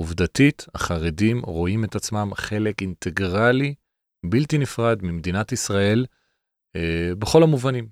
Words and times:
עובדתית, 0.00 0.66
החרדים 0.74 1.40
רואים 1.44 1.84
את 1.84 1.96
עצמם 1.96 2.30
חלק 2.34 2.82
אינטגרלי, 2.82 3.74
בלתי 4.26 4.58
נפרד 4.58 4.98
ממדינת 5.02 5.52
ישראל, 5.52 6.06
אה, 6.76 7.10
בכל 7.18 7.42
המובנים. 7.42 7.86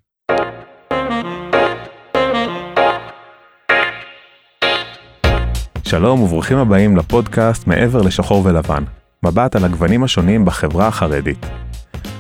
שלום 5.85 6.21
וברוכים 6.21 6.59
הבאים 6.59 6.97
לפודקאסט 6.97 7.67
מעבר 7.67 8.03
לשחור 8.03 8.47
ולבן, 8.47 8.85
מבט 9.23 9.57
על 9.57 9.65
הגוונים 9.65 10.05
השונים 10.05 10.45
בחברה 10.45 10.89
החרדית. 10.89 11.47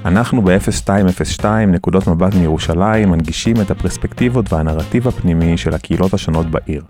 אנחנו 0.04 0.42
ב-0202 0.42 1.44
נקודות 1.68 2.06
מבט 2.06 2.34
מירושלים 2.34 3.10
מנגישים 3.10 3.56
את 3.60 3.70
הפרספקטיבות 3.70 4.52
והנרטיב 4.52 5.08
הפנימי 5.08 5.58
של 5.58 5.74
הקהילות 5.74 6.14
השונות 6.14 6.46
בעיר. 6.46 6.84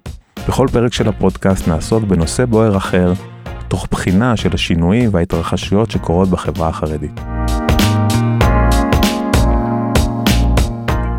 בכל 0.49 0.67
פרק 0.73 0.93
של 0.93 1.09
הפודקאסט 1.09 1.69
נעסוק 1.69 2.05
בנושא 2.05 2.45
בוער 2.45 2.77
אחר, 2.77 3.12
תוך 3.69 3.87
בחינה 3.91 4.37
של 4.37 4.48
השינויים 4.55 5.11
וההתרחשויות 5.12 5.91
שקורות 5.91 6.29
בחברה 6.29 6.69
החרדית. 6.69 7.21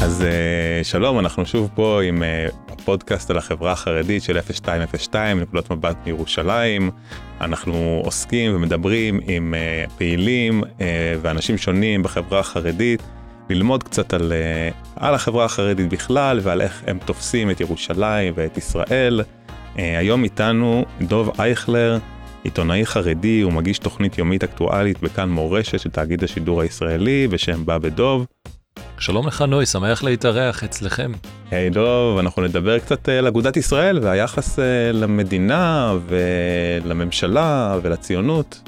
אז 0.02 0.24
אה, 0.24 0.84
שלום, 0.84 1.20
אנחנו 1.20 1.46
שוב 1.46 1.70
פה 1.76 2.02
עם 2.04 2.24
אה, 2.24 2.48
הפודקאסט 2.70 3.32
על 3.32 3.38
החברה 3.38 3.72
החרדית 3.72 4.24
של 4.24 4.38
0202, 4.38 5.40
נקודות 5.40 5.72
מבט 5.72 5.98
מירושלים. 6.06 6.92
אנחנו 7.42 8.02
עוסקים 8.06 8.56
ומדברים 8.56 9.20
עם 9.28 9.54
אה, 9.54 9.86
פעילים 9.98 10.64
ואנשים 11.22 11.58
שונים 11.58 12.04
בחברה 12.04 12.40
החרדית. 12.40 13.02
ללמוד 13.50 13.84
קצת 13.84 14.14
על, 14.14 14.32
אה, 14.32 14.70
על 14.96 15.14
החברה 15.16 15.46
החרדית 15.46 15.90
בכלל 15.90 16.40
ועל 16.44 16.62
איך 16.62 16.84
הם 16.88 17.00
תופסים 17.06 17.52
את 17.52 17.62
ירושלים 17.62 18.34
ואת 18.36 18.58
ישראל. 18.58 19.22
אה, 19.80 19.98
היום 19.98 20.24
איתנו 20.24 20.86
דוב 21.02 21.32
אייכלר, 21.40 21.98
עיתונאי 22.44 22.86
חרדי 22.86 23.44
ומגיש 23.44 23.80
תוכנית 23.80 24.18
יומית 24.18 24.44
אקטואלית 24.44 25.02
בכאן 25.02 25.30
מורשת 25.30 25.80
של 25.80 25.90
תאגיד 25.90 26.24
השידור 26.24 26.62
הישראלי 26.62 27.28
בשם 27.28 27.66
בא 27.66 27.78
בדוב. 27.78 28.26
שלום 29.00 29.28
לך 29.28 29.42
נוי, 29.42 29.66
שמח 29.66 30.04
להתארח 30.04 30.64
אצלכם. 30.64 31.12
היי 31.52 31.70
hey, 31.70 31.74
דוב, 31.74 32.18
אנחנו 32.18 32.42
נדבר 32.42 32.80
קצת 32.80 33.10
אה, 33.10 33.18
על 33.18 33.28
אגודת 33.28 33.58
ישראל 33.58 34.00
והיחס 34.02 34.60
למדינה 34.94 35.94
ולממשלה 36.08 37.78
ולציונות. 37.82 38.62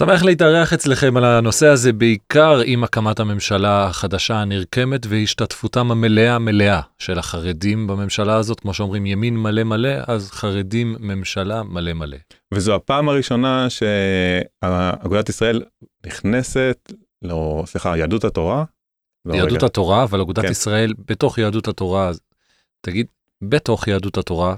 שמח 0.00 0.22
להתארח 0.22 0.72
אצלכם 0.72 1.16
על 1.16 1.24
הנושא 1.24 1.66
הזה 1.66 1.92
בעיקר 1.92 2.60
עם 2.64 2.84
הקמת 2.84 3.20
הממשלה 3.20 3.84
החדשה 3.84 4.34
הנרקמת 4.34 5.06
והשתתפותם 5.08 5.90
המלאה 5.90 6.38
מלאה 6.38 6.80
של 6.98 7.18
החרדים 7.18 7.86
בממשלה 7.86 8.36
הזאת, 8.36 8.60
כמו 8.60 8.74
שאומרים 8.74 9.06
ימין 9.06 9.36
מלא 9.36 9.64
מלא, 9.64 9.88
אז 10.06 10.30
חרדים 10.30 10.96
ממשלה 11.00 11.62
מלא 11.62 11.92
מלא. 11.92 12.16
וזו 12.54 12.74
הפעם 12.74 13.08
הראשונה 13.08 13.66
שאגודת 13.70 15.28
ישראל 15.28 15.62
נכנסת, 16.06 16.92
לא, 17.22 17.62
סליחה, 17.66 17.96
יהדות 17.96 18.24
התורה. 18.24 18.64
לא 19.26 19.34
יהדות 19.34 19.52
רגע. 19.52 19.66
התורה, 19.66 20.02
אבל 20.02 20.20
אגודת 20.20 20.44
כן. 20.44 20.50
ישראל 20.50 20.94
בתוך 21.08 21.38
יהדות 21.38 21.68
התורה, 21.68 22.10
תגיד, 22.80 23.06
בתוך 23.42 23.88
יהדות 23.88 24.18
התורה, 24.18 24.54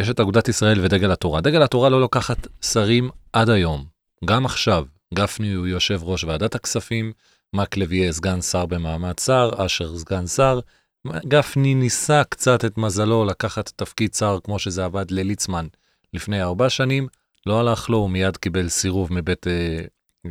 יש 0.00 0.10
את 0.10 0.20
אגודת 0.20 0.48
ישראל 0.48 0.80
ודגל 0.80 1.12
התורה. 1.12 1.40
דגל 1.40 1.62
התורה 1.62 1.88
לא 1.88 2.00
לוקחת 2.00 2.46
שרים 2.60 3.10
עד 3.32 3.48
היום. 3.48 3.91
גם 4.24 4.44
עכשיו, 4.44 4.84
גפני 5.14 5.52
הוא 5.52 5.66
יושב 5.66 6.00
ראש 6.02 6.24
ועדת 6.24 6.54
הכספים, 6.54 7.12
מקלב 7.52 7.92
יהיה 7.92 8.12
סגן 8.12 8.40
שר 8.40 8.66
במעמד 8.66 9.18
שר, 9.18 9.50
אשר 9.56 9.98
סגן 9.98 10.26
שר. 10.26 10.60
גפני 11.08 11.74
ניסה 11.74 12.24
קצת 12.24 12.64
את 12.64 12.78
מזלו 12.78 13.24
לקחת 13.24 13.72
תפקיד 13.76 14.14
שר 14.14 14.38
כמו 14.44 14.58
שזה 14.58 14.84
עבד 14.84 15.10
לליצמן 15.10 15.66
לפני 16.14 16.42
ארבע 16.42 16.70
שנים, 16.70 17.08
לא 17.46 17.60
הלך 17.60 17.90
לו, 17.90 17.98
הוא 17.98 18.10
מיד 18.10 18.36
קיבל 18.36 18.68
סירוב 18.68 19.12
מבית 19.12 19.46
אה, 19.46 19.78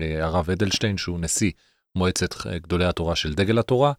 אה, 0.02 0.26
הרב 0.26 0.50
אדלשטיין, 0.50 0.98
שהוא 0.98 1.20
נשיא 1.20 1.52
מועצת 1.96 2.48
גדולי 2.48 2.86
התורה 2.86 3.16
של 3.16 3.34
דגל 3.34 3.60
התורה. 3.60 3.94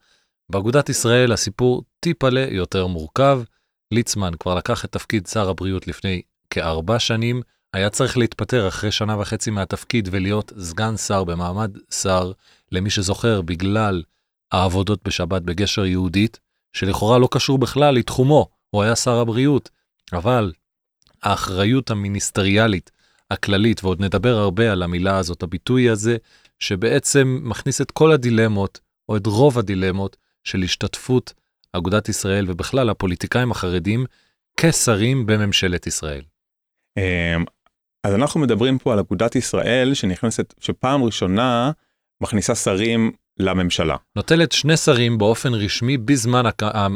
באגודת 0.50 0.88
ישראל 0.88 1.32
הסיפור 1.32 1.82
טיפלה 2.00 2.46
יותר 2.50 2.86
מורכב. 2.86 3.42
ליצמן 3.90 4.32
כבר 4.38 4.54
לקח 4.54 4.84
את 4.84 4.92
תפקיד 4.92 5.26
שר 5.26 5.48
הבריאות 5.48 5.86
לפני 5.86 6.22
כארבע 6.50 6.98
שנים, 6.98 7.42
היה 7.72 7.90
צריך 7.90 8.18
להתפטר 8.18 8.68
אחרי 8.68 8.90
שנה 8.90 9.18
וחצי 9.18 9.50
מהתפקיד 9.50 10.08
ולהיות 10.12 10.52
סגן 10.58 10.96
שר 10.96 11.24
במעמד 11.24 11.70
שר, 11.90 12.32
למי 12.72 12.90
שזוכר, 12.90 13.42
בגלל 13.42 14.02
העבודות 14.52 15.00
בשבת 15.04 15.42
בגשר 15.42 15.84
יהודית, 15.84 16.40
שלכאורה 16.72 17.18
לא 17.18 17.28
קשור 17.30 17.58
בכלל 17.58 17.94
לתחומו, 17.94 18.48
הוא 18.70 18.82
היה 18.82 18.96
שר 18.96 19.18
הבריאות, 19.18 19.70
אבל 20.12 20.52
האחריות 21.22 21.90
המיניסטריאלית 21.90 22.90
הכללית, 23.30 23.84
ועוד 23.84 24.00
נדבר 24.00 24.36
הרבה 24.36 24.72
על 24.72 24.82
המילה 24.82 25.18
הזאת, 25.18 25.42
הביטוי 25.42 25.90
הזה, 25.90 26.16
שבעצם 26.58 27.40
מכניס 27.42 27.80
את 27.80 27.90
כל 27.90 28.12
הדילמות, 28.12 28.80
או 29.08 29.16
את 29.16 29.26
רוב 29.26 29.58
הדילמות, 29.58 30.16
של 30.44 30.62
השתתפות 30.62 31.32
אגודת 31.72 32.08
ישראל 32.08 32.50
ובכלל 32.50 32.90
הפוליטיקאים 32.90 33.50
החרדים 33.50 34.06
כשרים 34.56 35.26
בממשלת 35.26 35.86
ישראל. 35.86 36.22
אז 38.04 38.14
אנחנו 38.14 38.40
מדברים 38.40 38.78
פה 38.78 38.92
על 38.92 38.98
אגודת 38.98 39.36
ישראל 39.36 39.94
שנכנסת, 39.94 40.54
שפעם 40.60 41.02
ראשונה 41.02 41.70
מכניסה 42.20 42.54
שרים 42.54 43.12
לממשלה. 43.38 43.96
נוטלת 44.16 44.52
שני 44.52 44.76
שרים 44.76 45.18
באופן 45.18 45.54
רשמי 45.54 45.98
בזמן 45.98 46.42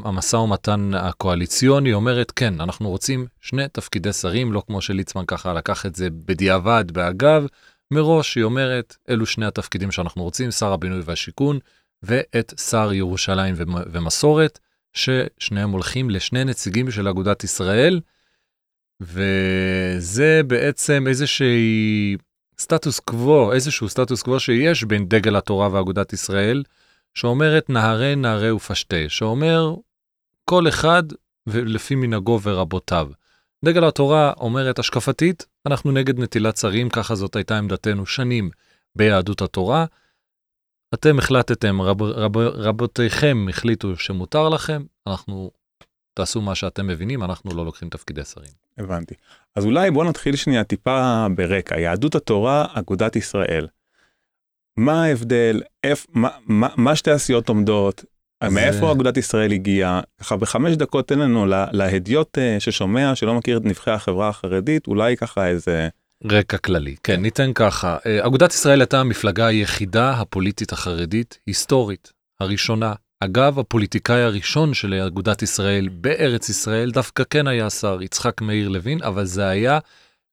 המשא 0.05 0.37
ומתן 0.37 0.91
הקואליציוני, 0.95 1.93
אומרת 1.93 2.31
כן, 2.31 2.61
אנחנו 2.61 2.91
רוצים 2.91 3.27
שני 3.41 3.69
תפקידי 3.73 4.13
שרים, 4.13 4.53
לא 4.53 4.63
כמו 4.67 4.81
שליצמן 4.81 5.25
ככה 5.27 5.53
לקח 5.53 5.87
את 5.87 5.95
זה 5.95 6.09
בדיעבד, 6.11 6.85
באגב, 6.93 7.47
מראש 7.91 8.35
היא 8.35 8.45
אומרת, 8.45 8.97
אלו 9.09 9.27
שני 9.27 9.47
התפקידים 9.47 9.91
שאנחנו 9.91 10.23
רוצים, 10.23 10.51
שר 10.51 10.73
הבינוי 10.73 11.01
והשיכון 11.05 11.59
ואת 12.03 12.55
שר 12.71 12.93
ירושלים 12.93 13.55
ומסורת, 13.93 14.59
ששניהם 14.93 15.71
הולכים 15.71 16.11
לשני 16.11 16.45
נציגים 16.45 16.91
של 16.91 17.09
אגודת 17.09 17.45
ישראל. 17.45 18.01
וזה 19.01 20.41
בעצם 20.47 21.05
איזושהי 21.09 22.17
סטטוס 22.59 23.01
קוו, 23.01 23.53
איזשהו 23.53 23.89
סטטוס 23.89 24.23
קוו 24.23 24.41
שיש 24.41 24.85
בין 24.85 25.09
דגל 25.09 25.37
התורה 25.37 25.69
ואגודת 25.73 26.13
ישראל, 26.13 26.63
שאומרת 27.15 27.71
נהרי 27.71 28.17
נהרי 28.17 28.51
ופשטה, 28.51 29.09
שאומר 29.09 29.75
כל 30.45 30.69
אחד 30.69 31.03
ולפי 31.47 31.95
מנהגו 31.95 32.41
ורבותיו. 32.43 33.09
דגל 33.65 33.85
התורה 33.85 34.33
אומרת 34.41 34.79
השקפתית, 34.79 35.47
אנחנו 35.67 35.93
נגד 35.93 36.19
נטילת 36.19 36.57
שרים, 36.57 36.91
ככה 36.91 37.15
זאת 37.15 37.37
הייתה 37.37 37.59
עמדתנו 37.59 38.07
שנים 38.07 38.51
ביהדות 38.97 39.43
התורה. 39.43 39.85
אתם 40.95 41.19
החלטתם, 41.19 41.83
רב, 41.83 42.03
רב, 42.03 42.37
רבותיכם 42.37 43.47
החליטו 43.51 43.97
שמותר 43.97 44.49
לכם, 44.49 44.83
אנחנו 45.07 45.51
תעשו 46.17 46.41
מה 46.41 46.55
שאתם 46.55 46.87
מבינים, 46.87 47.23
אנחנו 47.23 47.55
לא 47.55 47.65
לוקחים 47.65 47.89
תפקידי 47.89 48.25
שרים. 48.25 48.51
הבנתי. 48.79 49.15
אז 49.57 49.65
אולי 49.65 49.91
בוא 49.91 50.05
נתחיל 50.05 50.37
שנייה 50.37 50.65
טיפה 50.65 51.27
ברקע. 51.35 51.81
יהדות 51.81 52.15
התורה, 52.15 52.67
אגודת 52.75 53.17
ישראל. 53.17 53.67
מה 54.77 55.05
ההבדל, 55.05 55.63
איפ, 55.85 56.07
מה, 56.11 56.29
מה, 56.47 56.69
מה 56.77 56.97
שתי 56.97 57.11
הסיעות 57.11 57.49
עומדות, 57.49 58.05
מאיפה 58.45 58.93
אגודת 58.93 59.17
ישראל 59.17 59.53
הגיעה? 59.53 60.01
ככה 60.21 60.37
בחמש 60.37 60.77
דקות 60.77 61.09
תן 61.09 61.19
לנו 61.19 61.47
להדיוט 61.73 62.39
אה, 62.39 62.57
ששומע, 62.61 63.15
שלא 63.15 63.35
מכיר 63.35 63.57
את 63.57 63.65
נבחי 63.65 63.91
החברה 63.91 64.29
החרדית, 64.29 64.87
אולי 64.87 65.17
ככה 65.17 65.47
איזה... 65.47 65.89
רקע 66.25 66.59
כללי, 66.59 66.97
כן, 67.03 67.23
ניתן 67.23 67.53
ככה. 67.53 67.97
אה, 68.07 68.27
אגודת 68.27 68.53
ישראל 68.53 68.81
הייתה 68.81 69.01
המפלגה 69.01 69.47
היחידה 69.47 70.11
הפוליטית 70.11 70.73
החרדית, 70.73 71.39
היסטורית, 71.47 72.13
הראשונה, 72.41 72.93
אגב, 73.21 73.59
הפוליטיקאי 73.59 74.23
הראשון 74.23 74.75
של 74.75 74.95
אגודת 74.95 75.43
ישראל 75.43 75.89
בארץ 75.89 76.49
ישראל 76.49 76.91
דווקא 76.91 77.25
כן 77.31 77.47
היה 77.47 77.71
שר 77.71 78.03
יצחק 78.03 78.41
מאיר 78.41 78.69
לוין, 78.69 79.03
אבל 79.03 79.25
זה 79.25 79.49
היה 79.49 79.79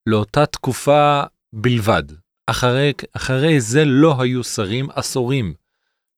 לאותה 0.07 0.45
תקופה 0.45 1.21
בלבד. 1.53 2.03
אחרי, 2.47 2.93
אחרי 3.13 3.61
זה 3.61 3.85
לא 3.85 4.21
היו 4.21 4.43
שרים 4.43 4.87
עשורים 4.93 5.53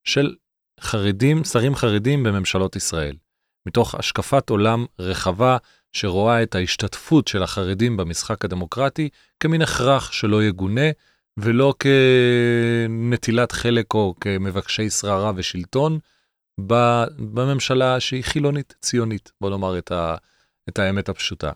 של 0.03 0.35
חרדים, 0.79 1.43
שרים 1.43 1.75
חרדים 1.75 2.23
בממשלות 2.23 2.75
ישראל. 2.75 3.15
מתוך 3.65 3.95
השקפת 3.95 4.49
עולם 4.49 4.85
רחבה 4.99 5.57
שרואה 5.93 6.43
את 6.43 6.55
ההשתתפות 6.55 7.27
של 7.27 7.43
החרדים 7.43 7.97
במשחק 7.97 8.45
הדמוקרטי 8.45 9.09
כמין 9.39 9.61
הכרח 9.61 10.11
שלא 10.11 10.43
יגונה, 10.43 10.89
ולא 11.39 11.73
כנטילת 11.79 13.51
חלק 13.51 13.93
או 13.93 14.15
כמבקשי 14.21 14.89
שררה 14.89 15.31
ושלטון, 15.35 15.99
בממשלה 16.59 17.99
שהיא 17.99 18.23
חילונית, 18.23 18.75
ציונית, 18.81 19.31
בוא 19.41 19.49
נאמר 19.49 19.77
את, 19.77 19.91
ה, 19.91 20.15
את 20.69 20.79
האמת 20.79 21.09
הפשוטה. 21.09 21.51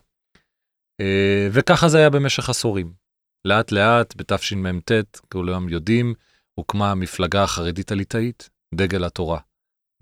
אה, 1.00 1.48
וככה 1.52 1.88
זה 1.88 1.98
היה 1.98 2.10
במשך 2.10 2.48
עשורים. 2.48 2.92
לאט 3.44 3.72
לאט, 3.72 4.14
בתשמ"ט, 4.16 4.92
כולם 5.32 5.68
יודעים, 5.68 6.14
הוקמה 6.54 6.90
המפלגה 6.90 7.42
החרדית 7.42 7.92
הליטאית, 7.92 8.50
דגל 8.74 9.04
התורה. 9.04 9.40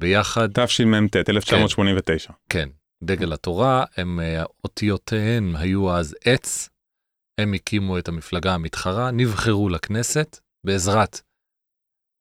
ביחד... 0.01 0.49
תשמ"ט, 0.53 1.17
1989. 1.17 2.33
כן, 2.33 2.39
כן. 2.49 2.69
דגל 3.05 3.33
התורה, 3.33 3.85
הם, 3.97 4.21
אה, 4.21 4.45
אותיותיהן 4.65 5.57
היו 5.57 5.97
אז 5.97 6.15
עץ, 6.25 6.69
הם 7.41 7.53
הקימו 7.53 7.99
את 7.99 8.09
המפלגה 8.09 8.55
המתחרה, 8.55 9.11
נבחרו 9.11 9.69
לכנסת 9.69 10.39
בעזרת 10.67 11.21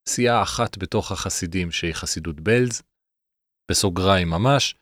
סיעה 0.07 0.41
אחת 0.41 0.77
בתוך 0.77 1.11
החסידים 1.11 1.71
שהיא 1.71 1.93
חסידות 1.93 2.39
בלז, 2.39 2.81
בסוגריים 3.71 4.29
ממש. 4.29 4.75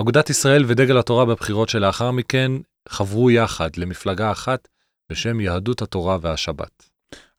אגודת 0.00 0.30
ישראל 0.30 0.64
ודגל 0.66 0.98
התורה 0.98 1.24
בבחירות 1.24 1.68
שלאחר 1.68 2.10
מכן 2.10 2.52
חברו 2.88 3.30
יחד 3.30 3.70
למפלגה 3.76 4.32
אחת 4.32 4.68
בשם 5.10 5.40
יהדות 5.40 5.82
התורה 5.82 6.18
והשבת. 6.20 6.90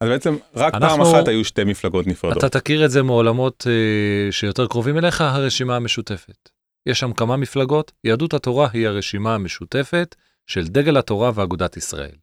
אז 0.02 0.10
בעצם 0.10 0.38
רק 0.56 0.76
אנחנו, 0.76 1.06
פעם 1.06 1.16
אחת 1.16 1.28
היו 1.28 1.46
שתי 1.46 1.64
מפלגות 1.64 2.08
נפרדות. 2.08 2.38
אתה 2.38 2.60
תכיר 2.60 2.86
את 2.86 2.92
זה 2.92 3.04
מעולמות 3.04 3.68
אה, 3.68 4.32
שיותר 4.32 4.68
קרובים 4.68 4.98
אליך, 4.98 5.22
הרשימה 5.22 5.76
המשותפת. 5.76 6.50
יש 6.86 7.00
שם 7.00 7.14
כמה 7.14 7.38
מפלגות, 7.38 7.92
יהדות 8.04 8.34
התורה 8.34 8.68
היא 8.74 8.88
הרשימה 8.88 9.36
המשותפת 9.36 10.16
של 10.48 10.68
דגל 10.68 10.98
התורה 10.98 11.32
ואגודת 11.36 11.78
ישראל. 11.78 12.16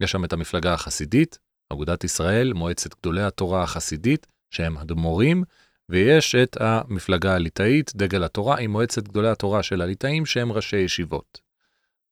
יש 0.00 0.10
שם 0.10 0.24
את 0.24 0.32
המפלגה 0.32 0.74
החסידית, 0.74 1.38
אגודת 1.72 2.04
ישראל, 2.04 2.52
מועצת 2.52 2.94
גדולי 3.00 3.22
התורה 3.22 3.62
החסידית, 3.62 4.26
שהם 4.50 4.78
אדמו"רים, 4.78 5.44
ויש 5.88 6.34
את 6.34 6.56
המפלגה 6.60 7.34
הליטאית, 7.34 7.92
דגל 7.96 8.24
התורה, 8.24 8.58
עם 8.58 8.70
מועצת 8.70 9.08
גדולי 9.08 9.28
התורה 9.28 9.62
של 9.62 9.82
הליטאים, 9.82 10.26
שהם 10.26 10.52
ראשי 10.52 10.76
ישיבות. 10.76 11.40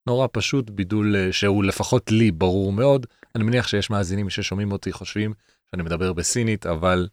נורא 0.07 0.27
פשוט, 0.33 0.71
בידול 0.71 1.17
אה, 1.17 1.33
שהוא 1.33 1.65
לפחות 1.65 2.11
לי 2.11 2.31
ברור 2.31 2.73
מאוד. 2.73 3.07
אני 3.35 3.45
מניח 3.45 3.69
שיש 3.69 3.91
מאזינים 3.91 4.31
ששומעים 4.31 4.73
אותי 4.73 4.93
חושבים 4.93 5.35
שאני 5.71 5.83
מדבר 5.83 6.13
בסינית, 6.13 6.67
אבל 6.67 7.09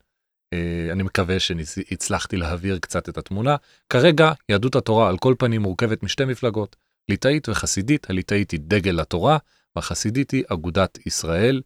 אה, 0.54 0.88
אני 0.92 1.04
מקווה 1.04 1.40
שהצלחתי 1.40 2.38
להעביר 2.38 2.80
קצת 2.80 3.10
את 3.10 3.18
התמונה. 3.18 3.56
כרגע, 3.90 4.32
יהדות 4.50 4.76
התורה 4.76 5.10
על 5.10 5.18
כל 5.18 5.36
פנים 5.40 5.62
מורכבת 5.62 6.04
משתי 6.04 6.26
מפלגות, 6.26 6.76
ליטאית 7.10 7.50
וחסידית, 7.50 8.10
הליטאית 8.10 8.52
היא 8.52 8.60
דגל 8.64 9.00
התורה, 9.00 9.38
והחסידית 9.76 10.32
היא 10.32 10.44
אגודת 10.48 10.98
ישראל. 11.06 11.62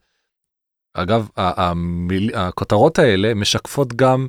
אגב, 0.94 1.28
המיל... 1.38 2.32
הכותרות 2.36 3.00
האלה 3.00 3.34
משקפות 3.34 3.94
גם 3.96 4.28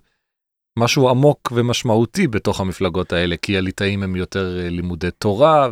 משהו 0.78 1.08
עמוק 1.08 1.52
ומשמעותי 1.55 2.26
בתוך 2.26 2.61
המפלגות 2.61 3.12
האלה, 3.12 3.37
כי 3.37 3.58
הליטאים 3.58 4.02
הם 4.02 4.16
יותר 4.16 4.61
אה, 4.61 4.69
לימודי 4.69 5.11
תורה, 5.11 5.69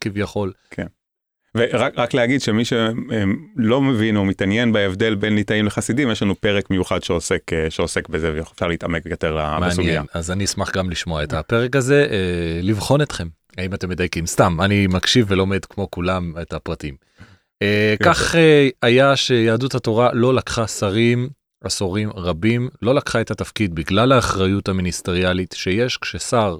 כביכול. 0.00 0.52
כן. 0.70 0.86
ורק 1.56 2.14
להגיד 2.14 2.40
שמי 2.40 2.64
שלא 2.64 3.80
מבין 3.82 4.16
או 4.16 4.24
מתעניין 4.24 4.72
בהבדל 4.72 5.14
בין 5.14 5.34
ליטאים 5.34 5.66
לחסידים, 5.66 6.10
יש 6.10 6.22
לנו 6.22 6.34
פרק 6.40 6.70
מיוחד 6.70 7.02
שעוסק, 7.02 7.52
אה, 7.52 7.70
שעוסק 7.70 8.08
בזה 8.08 8.32
ואפשר 8.34 8.66
להתעמק 8.66 9.06
יותר 9.06 9.38
בסוגיה. 9.60 9.84
מעניין, 9.84 10.06
אז 10.14 10.30
אני 10.30 10.44
אשמח 10.44 10.76
גם 10.76 10.90
לשמוע 10.90 11.22
את 11.22 11.32
הפרק 11.32 11.76
הזה, 11.76 12.06
אה, 12.10 12.60
לבחון 12.62 13.02
אתכם, 13.02 13.28
האם 13.58 13.74
אתם 13.74 13.88
מדייקים. 13.88 14.26
סתם, 14.26 14.56
אני 14.60 14.86
מקשיב 14.86 15.26
ולומד 15.28 15.64
כמו 15.64 15.90
כולם 15.90 16.34
את 16.42 16.52
הפרטים. 16.52 16.94
אה, 17.64 17.94
כך 18.02 18.34
היה 18.82 19.16
שיהדות 19.16 19.74
התורה 19.74 20.10
לא 20.12 20.34
לקחה 20.34 20.66
שרים 20.66 21.28
עשורים 21.64 22.10
רבים, 22.14 22.68
לא 22.82 22.94
לקחה 22.94 23.20
את 23.20 23.30
התפקיד 23.30 23.74
בגלל 23.74 24.12
האחריות 24.12 24.68
המיניסטריאלית 24.68 25.54
שיש 25.56 25.98
כששר 25.98 26.58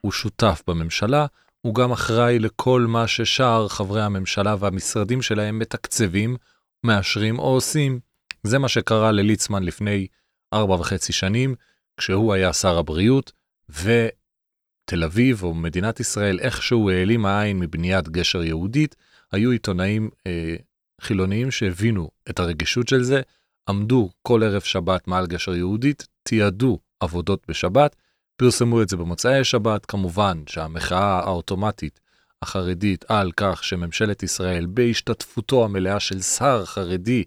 הוא 0.00 0.12
שותף 0.12 0.62
בממשלה, 0.66 1.26
הוא 1.60 1.74
גם 1.74 1.92
אחראי 1.92 2.38
לכל 2.38 2.86
מה 2.88 3.06
ששאר 3.06 3.68
חברי 3.68 4.02
הממשלה 4.02 4.56
והמשרדים 4.58 5.22
שלהם 5.22 5.58
מתקצבים, 5.58 6.36
מאשרים 6.84 7.38
או 7.38 7.44
עושים. 7.44 8.00
זה 8.42 8.58
מה 8.58 8.68
שקרה 8.68 9.12
לליצמן 9.12 9.62
לפני 9.62 10.06
ארבע 10.52 10.74
וחצי 10.74 11.12
שנים, 11.12 11.54
כשהוא 11.96 12.32
היה 12.32 12.52
שר 12.52 12.78
הבריאות, 12.78 13.32
ותל 13.70 15.04
אביב 15.04 15.42
או 15.42 15.54
מדינת 15.54 16.00
ישראל 16.00 16.40
איכשהו 16.40 16.90
העלימה 16.90 17.42
עין 17.42 17.58
מבניית 17.58 18.08
גשר 18.08 18.42
יהודית, 18.42 18.96
היו 19.32 19.50
עיתונאים 19.50 20.10
אה, 20.26 20.56
חילוניים 21.00 21.50
שהבינו 21.50 22.10
את 22.30 22.38
הרגישות 22.38 22.88
של 22.88 23.02
זה, 23.02 23.20
עמדו 23.68 24.10
כל 24.22 24.42
ערב 24.42 24.62
שבת 24.62 25.08
מעל 25.08 25.26
גשר 25.26 25.54
יהודית, 25.54 26.06
תיעדו 26.22 26.78
עבודות 27.00 27.42
בשבת, 27.48 27.96
פרסמו 28.36 28.82
את 28.82 28.88
זה 28.88 28.96
במוצאי 28.96 29.44
שבת, 29.44 29.86
כמובן 29.86 30.42
שהמחאה 30.46 31.18
האוטומטית 31.18 32.00
החרדית 32.42 33.04
על 33.08 33.32
כך 33.36 33.64
שממשלת 33.64 34.22
ישראל, 34.22 34.66
בהשתתפותו 34.66 35.64
המלאה 35.64 36.00
של 36.00 36.20
שר 36.20 36.64
חרדי, 36.64 37.24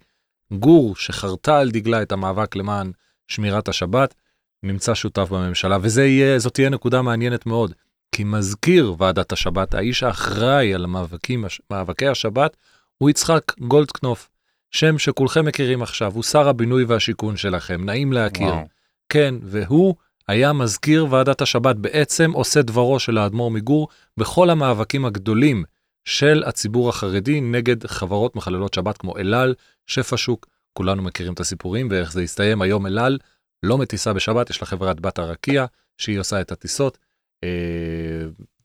גור 0.53 0.95
שחרתה 0.95 1.59
על 1.59 1.71
דגלה 1.71 2.01
את 2.01 2.11
המאבק 2.11 2.55
למען 2.55 2.91
שמירת 3.27 3.67
השבת, 3.67 4.15
נמצא 4.63 4.95
שותף 4.95 5.29
בממשלה, 5.29 5.77
וזאת 5.81 6.53
תהיה 6.53 6.69
נקודה 6.69 7.01
מעניינת 7.01 7.45
מאוד, 7.45 7.73
כי 8.15 8.23
מזכיר 8.23 8.95
ועדת 8.97 9.31
השבת, 9.31 9.73
האיש 9.73 10.03
האחראי 10.03 10.73
על 10.73 10.83
המאבקים, 10.83 11.45
מאבקי 11.69 12.07
השבת, 12.07 12.57
הוא 12.97 13.09
יצחק 13.09 13.59
גולדקנופ, 13.59 14.29
שם 14.71 14.97
שכולכם 14.97 15.45
מכירים 15.45 15.81
עכשיו, 15.81 16.13
הוא 16.13 16.23
שר 16.23 16.47
הבינוי 16.47 16.83
והשיכון 16.83 17.37
שלכם, 17.37 17.85
נעים 17.85 18.13
להכיר. 18.13 18.47
וואו. 18.47 18.67
כן, 19.09 19.35
והוא 19.41 19.95
היה 20.27 20.53
מזכיר 20.53 21.07
ועדת 21.09 21.41
השבת, 21.41 21.75
בעצם 21.75 22.31
עושה 22.31 22.61
דברו 22.61 22.99
של 22.99 23.17
האדמו"ר 23.17 23.51
מגור 23.51 23.87
בכל 24.17 24.49
המאבקים 24.49 25.05
הגדולים 25.05 25.63
של 26.05 26.43
הציבור 26.45 26.89
החרדי 26.89 27.41
נגד 27.41 27.87
חברות 27.87 28.35
מחללות 28.35 28.73
שבת 28.73 28.97
כמו 28.97 29.17
אלעל, 29.17 29.55
שפע 29.87 30.17
שוק, 30.17 30.47
כולנו 30.73 31.01
מכירים 31.01 31.33
את 31.33 31.39
הסיפורים 31.39 31.87
ואיך 31.91 32.11
זה 32.11 32.21
הסתיים. 32.21 32.61
היום 32.61 32.87
אלעל 32.87 33.17
לא 33.63 33.77
מטיסה 33.77 34.13
בשבת, 34.13 34.49
יש 34.49 34.61
לה 34.61 34.67
חברת 34.67 34.99
בת 34.99 35.19
הרקיע 35.19 35.65
שהיא 35.97 36.19
עושה 36.19 36.41
את 36.41 36.51
הטיסות, 36.51 36.97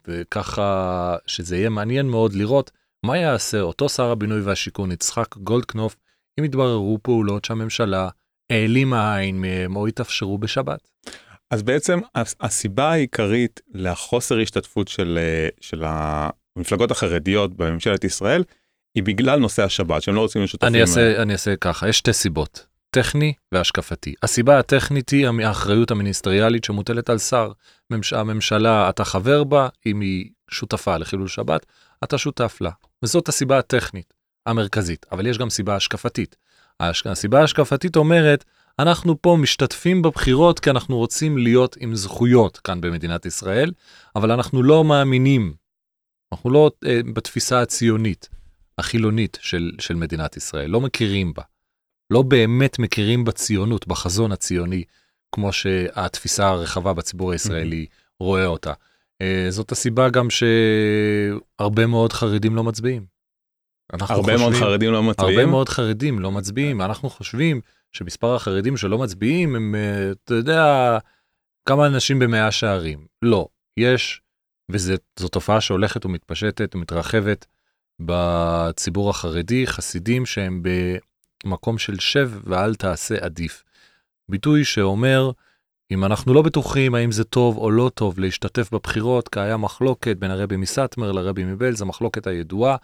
וככה 0.09 1.17
שזה 1.27 1.57
יהיה 1.57 1.69
מעניין 1.69 2.07
מאוד 2.07 2.33
לראות 2.33 2.71
מה 3.03 3.19
יעשה 3.19 3.61
אותו 3.61 3.89
שר 3.89 4.11
הבינוי 4.11 4.41
והשיכון 4.41 4.93
יצחק 4.93 5.37
גולדקנופ 5.37 5.97
אם 6.41 6.45
יתבררו 6.45 6.99
פעולות 7.03 7.45
שהממשלה 7.45 8.09
העלימה 8.51 9.17
עין 9.17 9.41
מהם 9.41 9.77
או 9.77 9.89
יתאפשרו 9.89 10.39
בשבת. 10.39 10.89
אז 11.51 11.63
בעצם 11.63 12.01
הסיבה 12.41 12.93
העיקרית 12.93 13.61
לחוסר 13.75 14.41
השתתפות 14.41 14.89
של, 14.89 15.19
אה, 15.21 15.49
של 15.61 15.85
המפלגות 15.87 16.91
החרדיות 16.91 17.57
בממשלת 17.57 18.05
ישראל 18.05 18.45
היא 18.95 19.03
בגלל 19.03 19.39
נושא 19.39 19.63
השבת 19.65 20.03
שהם 20.03 20.15
לא 20.15 20.21
רוצים 20.21 20.41
להיות 20.41 20.51
שותפים. 20.51 20.69
אני 20.69 20.81
אעשה, 20.81 21.23
אני 21.23 21.33
אעשה 21.33 21.57
ככה, 21.57 21.89
יש 21.89 21.99
שתי 21.99 22.13
סיבות, 22.13 22.67
טכני 22.91 23.33
והשקפתי. 23.53 24.15
הסיבה 24.23 24.59
הטכנית 24.59 25.11
היא 25.11 25.29
האחריות 25.45 25.91
המיניסטריאלית 25.91 26.65
שמוטלת 26.65 27.11
על 27.11 27.19
שר. 27.19 27.53
ממש, 27.91 28.13
הממשלה, 28.13 28.89
אתה 28.89 29.05
חבר 29.05 29.45
בה, 29.45 29.69
אם 29.87 30.01
היא 30.01 30.31
שותפה 30.51 30.97
לחילול 30.97 31.29
שבת, 31.29 31.67
אתה 32.05 32.19
שותף 32.19 32.59
לה. 32.61 32.71
וזאת 33.03 33.29
הסיבה 33.29 33.59
הטכנית 33.59 34.15
המרכזית, 34.47 35.07
אבל 35.13 35.27
יש 35.27 35.39
גם 35.39 35.51
סיבה 35.51 35.77
השקפתית. 35.77 36.37
הסיבה 36.81 37.41
ההשקפתית 37.41 37.97
אומרת, 37.97 38.45
אנחנו 38.79 39.23
פה 39.23 39.37
משתתפים 39.41 40.03
בבחירות 40.03 40.61
כי 40.61 40.71
אנחנו 40.71 40.97
רוצים 40.97 41.39
להיות 41.39 41.77
עם 41.81 41.95
זכויות 41.95 42.59
כאן 42.59 42.81
במדינת 42.81 43.27
ישראל, 43.27 43.73
אבל 44.17 44.31
אנחנו 44.31 44.63
לא 44.63 44.85
מאמינים, 44.85 45.55
אנחנו 46.33 46.51
לא 46.51 46.71
uh, 46.85 46.89
בתפיסה 47.15 47.63
הציונית, 47.63 48.29
החילונית 48.79 49.39
של, 49.41 49.73
של 49.79 49.95
מדינת 49.95 50.37
ישראל, 50.37 50.71
לא 50.71 50.81
מכירים 50.81 51.35
בה. 51.35 51.43
לא 52.11 52.23
באמת 52.23 52.79
מכירים 52.79 53.25
בציונות, 53.25 53.87
בחזון 53.87 54.33
הציוני, 54.33 54.85
כמו 55.37 55.53
שהתפיסה 55.53 56.49
הרחבה 56.49 56.93
בציבור 56.93 57.33
הישראלי 57.33 57.87
רואה 58.21 58.47
אותה. 58.47 58.73
Uh, 59.23 59.51
זאת 59.51 59.73
הסיבה 59.73 60.09
גם 60.11 60.29
שהרבה 60.31 61.87
מאוד 61.87 62.13
חרדים 62.13 62.57
לא 62.57 62.65
מצביעים. 62.65 63.07
הרבה 63.93 64.07
חושבים, 64.07 64.39
מאוד 64.39 64.55
חרדים 64.55 64.93
לא 64.93 65.03
מצביעים? 65.03 65.39
הרבה 65.39 65.51
מאוד 65.51 65.69
חרדים 65.69 66.19
לא 66.19 66.33
מצביעים, 66.33 66.83
אנחנו 66.83 67.11
חושבים 67.11 67.61
שמספר 67.93 68.35
החרדים 68.35 68.77
שלא 68.77 68.99
מצביעים 68.99 69.57
הם, 69.57 69.75
אה, 69.75 70.11
אתה 70.25 70.35
יודע, 70.35 70.99
כמה 71.69 71.87
אנשים 71.87 72.19
במאה 72.19 72.51
שערים. 72.51 73.07
לא, 73.23 73.49
יש, 73.77 74.21
וזו 74.71 74.95
תופעה 75.33 75.61
שהולכת 75.61 76.07
ומתפשטת 76.07 76.75
ומתרחבת 76.75 77.47
בציבור 78.01 79.11
החרדי, 79.11 79.67
חסידים 79.67 80.27
שהם 80.27 80.63
במקום 81.45 81.79
של 81.79 81.99
שב 81.99 82.31
ואל 82.45 82.75
תעשה 82.75 83.15
עדיף. 83.21 83.65
ביטוי 84.29 84.65
שאומר, 84.65 85.31
אם 85.91 86.05
אנחנו 86.05 86.35
לא 86.35 86.43
בטוחים 86.43 86.95
האם 86.95 87.13
זה 87.13 87.25
טוב 87.25 87.57
או 87.57 87.71
לא 87.71 87.91
טוב 87.95 88.19
להשתתף 88.19 88.73
בבחירות, 88.73 89.29
כי 89.29 89.41
היה 89.41 89.57
מחלוקת 89.57 90.17
בין 90.17 90.31
הרבי 90.31 90.57
מסטמר 90.57 91.13
לרבי 91.13 91.45
מבלז, 91.45 91.83
המחלוקת 91.83 92.27
הידועה, 92.27 92.77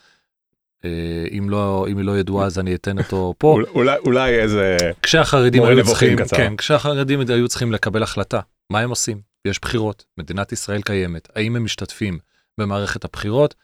אה, 0.84 1.24
אם 1.38 1.50
לא 1.50 1.86
אם 1.88 1.98
היא 1.98 2.06
לא 2.06 2.18
ידועה 2.18 2.46
אז 2.46 2.58
אני 2.58 2.74
אתן 2.74 2.98
אותו 2.98 3.34
פה. 3.38 3.58
אולי 3.74 3.98
אולי 3.98 4.40
איזה 4.40 4.76
כשהחרדים 5.02 5.64
היו 5.64 5.84
צריכים 5.84 6.18
כן 6.36 6.56
כשהחרדים 6.56 7.20
היו 7.28 7.48
צריכים 7.48 7.72
לקבל 7.72 8.02
החלטה 8.02 8.40
מה 8.70 8.80
הם 8.80 8.90
עושים? 8.90 9.20
יש 9.44 9.60
בחירות 9.60 10.04
מדינת 10.18 10.52
ישראל 10.52 10.82
קיימת. 10.82 11.28
האם 11.34 11.56
הם 11.56 11.64
משתתפים 11.64 12.18
במערכת 12.58 13.04
הבחירות? 13.04 13.54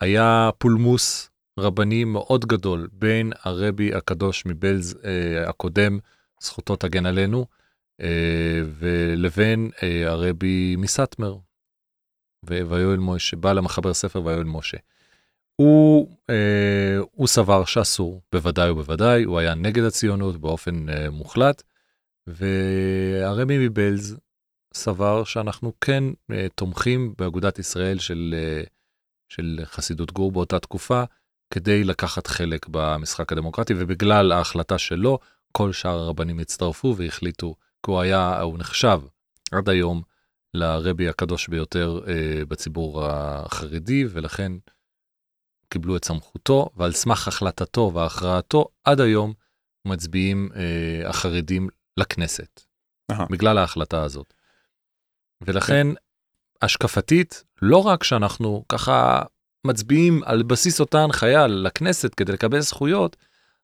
היה 0.00 0.50
פולמוס 0.58 1.30
רבני 1.58 2.04
מאוד 2.04 2.46
גדול 2.46 2.88
בין 2.92 3.32
הרבי 3.42 3.94
הקדוש 3.94 4.42
מבלז 4.46 4.98
אה, 5.04 5.48
הקודם 5.48 5.98
זכותו 6.42 6.76
תגן 6.76 7.06
עלינו 7.06 7.46
אה, 8.00 8.60
ולבין 8.78 9.70
אה, 9.82 10.10
הרבי 10.10 10.76
מסטמר 10.76 11.36
ויואל 12.46 12.98
משה, 12.98 13.36
בעל 13.36 13.58
המחבר 13.58 13.94
ספר 13.94 14.22
ויואל 14.24 14.44
משה. 14.44 14.76
הוא, 15.56 16.16
אה, 16.30 16.98
הוא 17.12 17.26
סבר 17.26 17.64
שאסור, 17.64 18.22
בוודאי 18.32 18.70
ובוודאי, 18.70 19.22
הוא 19.22 19.38
היה 19.38 19.54
נגד 19.54 19.82
הציונות 19.82 20.36
באופן 20.36 20.88
אה, 20.88 21.10
מוחלט, 21.10 21.62
והרבי 22.26 23.68
מבלז 23.68 24.16
סבר 24.74 25.24
שאנחנו 25.24 25.72
כן 25.80 26.04
אה, 26.32 26.46
תומכים 26.54 27.14
באגודת 27.18 27.58
ישראל 27.58 27.98
של, 27.98 28.34
אה, 28.38 28.62
של 29.28 29.60
חסידות 29.64 30.12
גור 30.12 30.32
באותה 30.32 30.58
תקופה, 30.58 31.02
כדי 31.54 31.84
לקחת 31.84 32.26
חלק 32.26 32.66
במשחק 32.70 33.32
הדמוקרטי, 33.32 33.74
ובגלל 33.76 34.32
ההחלטה 34.32 34.78
שלו, 34.78 35.18
כל 35.52 35.72
שאר 35.72 35.98
הרבנים 35.98 36.38
הצטרפו 36.38 36.94
והחליטו, 36.96 37.54
כי 37.86 37.90
הוא 37.90 38.00
היה, 38.00 38.40
הוא 38.40 38.58
נחשב 38.58 39.00
עד 39.52 39.68
היום 39.68 40.02
לרבי 40.54 41.08
הקדוש 41.08 41.48
ביותר 41.48 42.00
אה, 42.08 42.44
בציבור 42.48 43.04
החרדי, 43.04 44.04
ולכן 44.10 44.52
קיבלו 45.68 45.96
את 45.96 46.04
סמכותו, 46.04 46.70
ועל 46.76 46.92
סמך 46.92 47.28
החלטתו 47.28 47.90
והכרעתו, 47.94 48.68
עד 48.84 49.00
היום 49.00 49.32
מצביעים 49.84 50.48
אה, 50.56 51.08
החרדים 51.08 51.68
לכנסת, 51.96 52.60
Aha. 53.12 53.14
בגלל 53.30 53.58
ההחלטה 53.58 54.02
הזאת. 54.02 54.34
ולכן, 55.40 55.86
השקפתית, 56.62 57.44
לא 57.62 57.76
רק 57.76 58.04
שאנחנו 58.04 58.64
ככה 58.68 59.22
מצביעים 59.66 60.22
על 60.24 60.42
בסיס 60.42 60.80
אותה 60.80 61.02
הנחיה 61.02 61.46
לכנסת 61.46 62.14
כדי 62.14 62.32
לקבל 62.32 62.60
זכויות, 62.60 63.16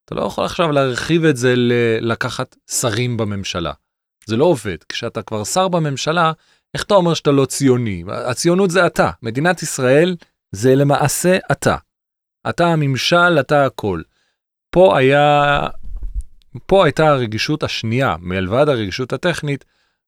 אתה 0.08 0.14
לא 0.14 0.22
יכול 0.22 0.44
עכשיו 0.44 0.72
להרחיב 0.72 1.24
את 1.24 1.36
זה 1.36 1.54
ללקחת 1.56 2.56
שרים 2.70 3.16
בממשלה. 3.16 3.72
זה 4.26 4.36
לא 4.36 4.44
עובד. 4.44 4.76
כשאתה 4.88 5.22
כבר 5.22 5.44
שר 5.44 5.68
בממשלה, 5.68 6.32
איך 6.74 6.82
אתה 6.82 6.94
אומר 6.94 7.14
שאתה 7.14 7.30
לא 7.30 7.46
ציוני? 7.46 8.04
הציונות 8.08 8.70
זה 8.70 8.86
אתה. 8.86 9.10
מדינת 9.22 9.62
ישראל 9.62 10.16
זה 10.52 10.74
למעשה 10.74 11.36
אתה. 11.52 11.76
אתה 12.48 12.66
הממשל, 12.66 13.40
אתה 13.40 13.66
הכל. 13.66 14.02
פה 14.70 14.98
היה, 14.98 15.66
פה 16.66 16.84
הייתה 16.84 17.08
הרגישות 17.08 17.62
השנייה, 17.62 18.16
מלבד 18.20 18.68
הרגישות 18.68 19.12
הטכנית, 19.12 19.64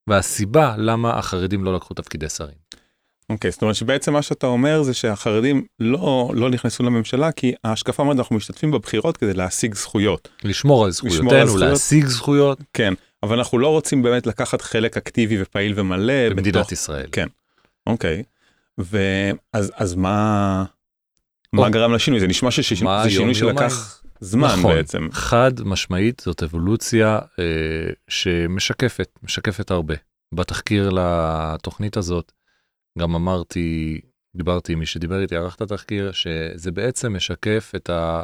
והסיבה 0.06 0.74
למה 0.78 1.18
החרדים 1.18 1.64
לא 1.64 1.74
לקחו 1.74 1.94
תפקידי 1.94 2.28
שרים. 2.28 2.59
אוקיי, 3.30 3.48
okay, 3.48 3.52
זאת 3.52 3.62
אומרת 3.62 3.74
שבעצם 3.74 4.12
מה 4.12 4.22
שאתה 4.22 4.46
אומר 4.46 4.82
זה 4.82 4.94
שהחרדים 4.94 5.64
לא, 5.80 6.30
לא 6.34 6.50
נכנסו 6.50 6.82
לממשלה 6.82 7.32
כי 7.32 7.52
ההשקפה 7.64 8.02
אומרת 8.02 8.18
אנחנו 8.18 8.36
משתתפים 8.36 8.70
בבחירות 8.70 9.16
כדי 9.16 9.34
להשיג 9.34 9.74
זכויות. 9.74 10.28
לשמור 10.44 10.84
על 10.84 10.90
זכויותינו, 10.90 11.56
להשיג 11.58 12.06
זכויות. 12.06 12.58
כן, 12.72 12.94
אבל 13.22 13.38
אנחנו 13.38 13.58
לא 13.58 13.68
רוצים 13.68 14.02
באמת 14.02 14.26
לקחת 14.26 14.62
חלק 14.62 14.96
אקטיבי 14.96 15.42
ופעיל 15.42 15.72
ומלא. 15.76 16.28
במדינת 16.30 16.56
בתוך... 16.56 16.72
ישראל. 16.72 17.06
כן, 17.12 17.26
אוקיי. 17.86 18.22
ואז 18.78 19.72
אז 19.74 19.94
מה, 19.94 20.64
מה 21.52 21.70
גרם 21.70 21.92
לשינוי? 21.92 22.20
זה 22.20 22.26
נשמע 22.26 22.50
שזה 22.50 23.10
שינוי 23.10 23.34
שלקח 23.34 24.02
זמן 24.20 24.48
נכון, 24.58 24.74
בעצם. 24.74 25.08
חד 25.12 25.52
משמעית 25.64 26.22
זאת 26.24 26.42
אבולוציה 26.42 27.18
אה, 27.38 27.44
שמשקפת, 28.08 29.08
משקפת 29.22 29.70
הרבה. 29.70 29.94
בתחקיר 30.34 30.90
לתוכנית 30.92 31.96
הזאת, 31.96 32.32
גם 32.98 33.14
אמרתי, 33.14 34.00
דיברתי 34.36 34.72
עם 34.72 34.78
מי 34.78 34.86
שדיבר 34.86 35.22
איתי, 35.22 35.36
ערך 35.36 35.56
את 35.56 35.60
התחקיר, 35.60 36.12
שזה 36.12 36.70
בעצם 36.70 37.16
משקף 37.16 37.72
את 37.76 37.90
ה... 37.90 38.22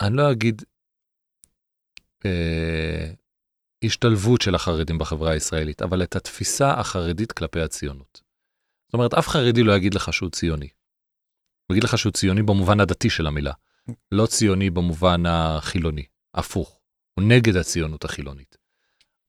אני 0.00 0.16
לא 0.16 0.32
אגיד 0.32 0.62
אה, 2.26 3.12
השתלבות 3.84 4.40
של 4.40 4.54
החרדים 4.54 4.98
בחברה 4.98 5.30
הישראלית, 5.30 5.82
אבל 5.82 6.02
את 6.02 6.16
התפיסה 6.16 6.70
החרדית 6.70 7.32
כלפי 7.32 7.60
הציונות. 7.60 8.22
זאת 8.86 8.94
אומרת, 8.94 9.14
אף 9.14 9.28
חרדי 9.28 9.62
לא 9.62 9.76
יגיד 9.76 9.94
לך 9.94 10.12
שהוא 10.12 10.30
ציוני. 10.30 10.68
הוא 11.66 11.74
יגיד 11.74 11.84
לך 11.84 11.98
שהוא 11.98 12.12
ציוני 12.12 12.42
במובן 12.42 12.80
הדתי 12.80 13.10
של 13.10 13.26
המילה, 13.26 13.52
לא 14.12 14.26
ציוני 14.26 14.70
במובן 14.70 15.26
החילוני, 15.26 16.06
הפוך, 16.34 16.80
הוא 17.14 17.28
נגד 17.28 17.56
הציונות 17.56 18.04
החילונית. 18.04 18.56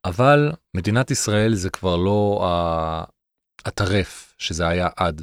אבל 0.05 0.51
מדינת 0.73 1.11
ישראל 1.11 1.55
זה 1.55 1.69
כבר 1.69 1.95
לא 1.95 2.47
הטרף 3.65 4.35
שזה 4.37 4.67
היה 4.67 4.89
עד. 4.95 5.21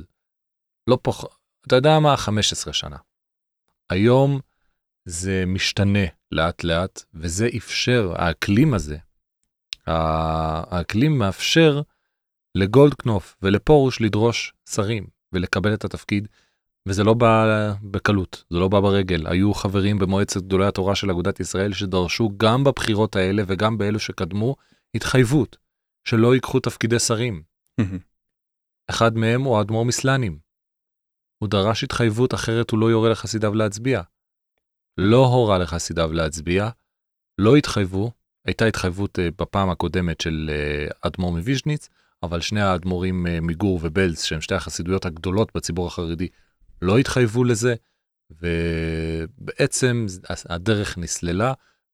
לא 0.86 0.98
פח... 1.02 1.24
אתה 1.66 1.76
יודע 1.76 1.98
מה? 1.98 2.16
15 2.16 2.72
שנה. 2.72 2.96
היום 3.90 4.40
זה 5.04 5.44
משתנה 5.46 6.04
לאט 6.32 6.64
לאט, 6.64 7.02
וזה 7.14 7.48
אפשר, 7.56 8.12
האקלים 8.16 8.74
הזה, 8.74 8.96
האקלים 9.86 11.18
מאפשר 11.18 11.82
לגולדקנופ 12.54 13.36
ולפרוש 13.42 14.00
לדרוש 14.00 14.52
שרים 14.70 15.06
ולקבל 15.32 15.74
את 15.74 15.84
התפקיד, 15.84 16.28
וזה 16.86 17.04
לא 17.04 17.14
בא 17.14 17.72
בקלות, 17.82 18.44
זה 18.50 18.58
לא 18.58 18.68
בא 18.68 18.80
ברגל. 18.80 19.26
היו 19.26 19.54
חברים 19.54 19.98
במועצת 19.98 20.42
גדולי 20.42 20.66
התורה 20.66 20.94
של 20.94 21.10
אגודת 21.10 21.40
ישראל 21.40 21.72
שדרשו 21.72 22.30
גם 22.36 22.64
בבחירות 22.64 23.16
האלה 23.16 23.42
וגם 23.46 23.78
באלו 23.78 23.98
שקדמו 23.98 24.56
התחייבות 24.94 25.56
שלא 26.04 26.34
ייקחו 26.34 26.60
תפקידי 26.60 26.98
שרים. 26.98 27.42
אחד 28.90 29.16
מהם 29.16 29.42
הוא 29.42 29.58
האדמו"ר 29.58 29.84
מסלנים. 29.84 30.38
הוא 31.38 31.48
דרש 31.48 31.84
התחייבות 31.84 32.34
אחרת 32.34 32.70
הוא 32.70 32.78
לא 32.78 32.90
יורה 32.90 33.10
לחסידיו 33.10 33.54
להצביע. 33.54 34.02
לא 34.98 35.26
הורה 35.26 35.58
לחסידיו 35.58 36.12
להצביע, 36.12 36.68
לא 37.38 37.56
התחייבו, 37.56 38.10
הייתה 38.44 38.64
התחייבות 38.64 39.18
uh, 39.18 39.22
בפעם 39.38 39.70
הקודמת 39.70 40.20
של 40.20 40.50
uh, 40.90 40.96
אדמו"ר 41.00 41.32
מוויז'ניץ, 41.32 41.88
אבל 42.22 42.40
שני 42.40 42.60
האדמו"רים 42.60 43.26
uh, 43.26 43.30
מגור 43.40 43.80
ובלז, 43.82 44.22
שהם 44.22 44.40
שתי 44.40 44.54
החסידויות 44.54 45.06
הגדולות 45.06 45.50
בציבור 45.54 45.86
החרדי, 45.86 46.28
לא 46.82 46.98
התחייבו 46.98 47.44
לזה, 47.44 47.74
ובעצם 48.30 50.06
הדרך 50.48 50.98
נסללה, 50.98 51.52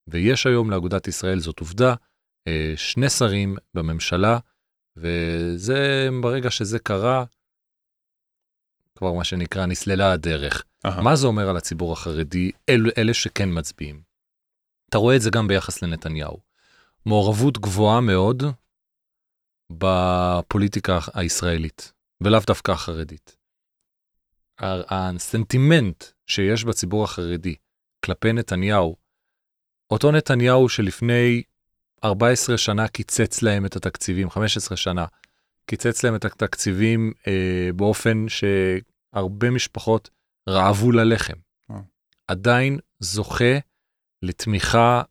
ויש 0.08 0.46
היום 0.46 0.70
לאגודת 0.70 1.08
ישראל, 1.08 1.40
זאת 1.40 1.60
עובדה, 1.60 1.94
uh, 2.48 2.52
שני 2.76 3.08
שרים 3.08 3.56
בממשלה, 3.74 4.38
וזה, 5.00 6.08
ברגע 6.22 6.50
שזה 6.50 6.78
קרה, 6.78 7.24
כבר 8.96 9.12
מה 9.12 9.24
שנקרא, 9.24 9.66
נסללה 9.66 10.12
הדרך. 10.12 10.64
Aha. 10.86 11.00
מה 11.00 11.16
זה 11.16 11.26
אומר 11.26 11.48
על 11.48 11.56
הציבור 11.56 11.92
החרדי, 11.92 12.50
אל, 12.68 12.90
אלה 12.98 13.14
שכן 13.14 13.48
מצביעים? 13.58 14.02
אתה 14.88 14.98
רואה 14.98 15.16
את 15.16 15.20
זה 15.20 15.30
גם 15.30 15.48
ביחס 15.48 15.82
לנתניהו. 15.82 16.38
מעורבות 17.06 17.58
גבוהה 17.58 18.00
מאוד 18.00 18.42
בפוליטיקה 19.70 20.98
הישראלית, 21.14 21.92
ולאו 22.20 22.40
דווקא 22.46 22.72
החרדית. 22.72 23.36
הסנטימנט 24.60 26.04
שיש 26.26 26.64
בציבור 26.64 27.04
החרדי 27.04 27.54
כלפי 28.04 28.32
נתניהו, 28.32 28.96
אותו 29.90 30.12
נתניהו 30.12 30.68
שלפני 30.68 31.42
14 32.04 32.58
שנה 32.58 32.88
קיצץ 32.88 33.42
להם 33.42 33.66
את 33.66 33.76
התקציבים, 33.76 34.30
15 34.30 34.76
שנה, 34.76 35.04
קיצץ 35.66 36.04
להם 36.04 36.14
את 36.14 36.24
התקציבים 36.24 37.12
אה, 37.26 37.70
באופן 37.76 38.26
שהרבה 38.28 39.50
משפחות 39.50 40.10
רעבו 40.48 40.92
ללחם. 40.92 41.36
אה. 41.70 41.76
עדיין 42.26 42.78
זוכה 43.00 43.58
לתמיכה, 44.22 45.02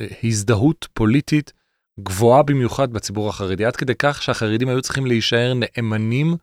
אה, 0.00 0.06
הזדהות 0.24 0.88
פוליטית 0.92 1.52
גבוהה 2.00 2.42
במיוחד 2.42 2.92
בציבור 2.92 3.28
החרדי, 3.28 3.64
עד 3.64 3.76
כדי 3.76 3.94
כך 3.98 4.22
שהחרדים 4.22 4.68
היו 4.68 4.82
צריכים 4.82 5.06
להישאר 5.06 5.52
נאמנים 5.54 6.36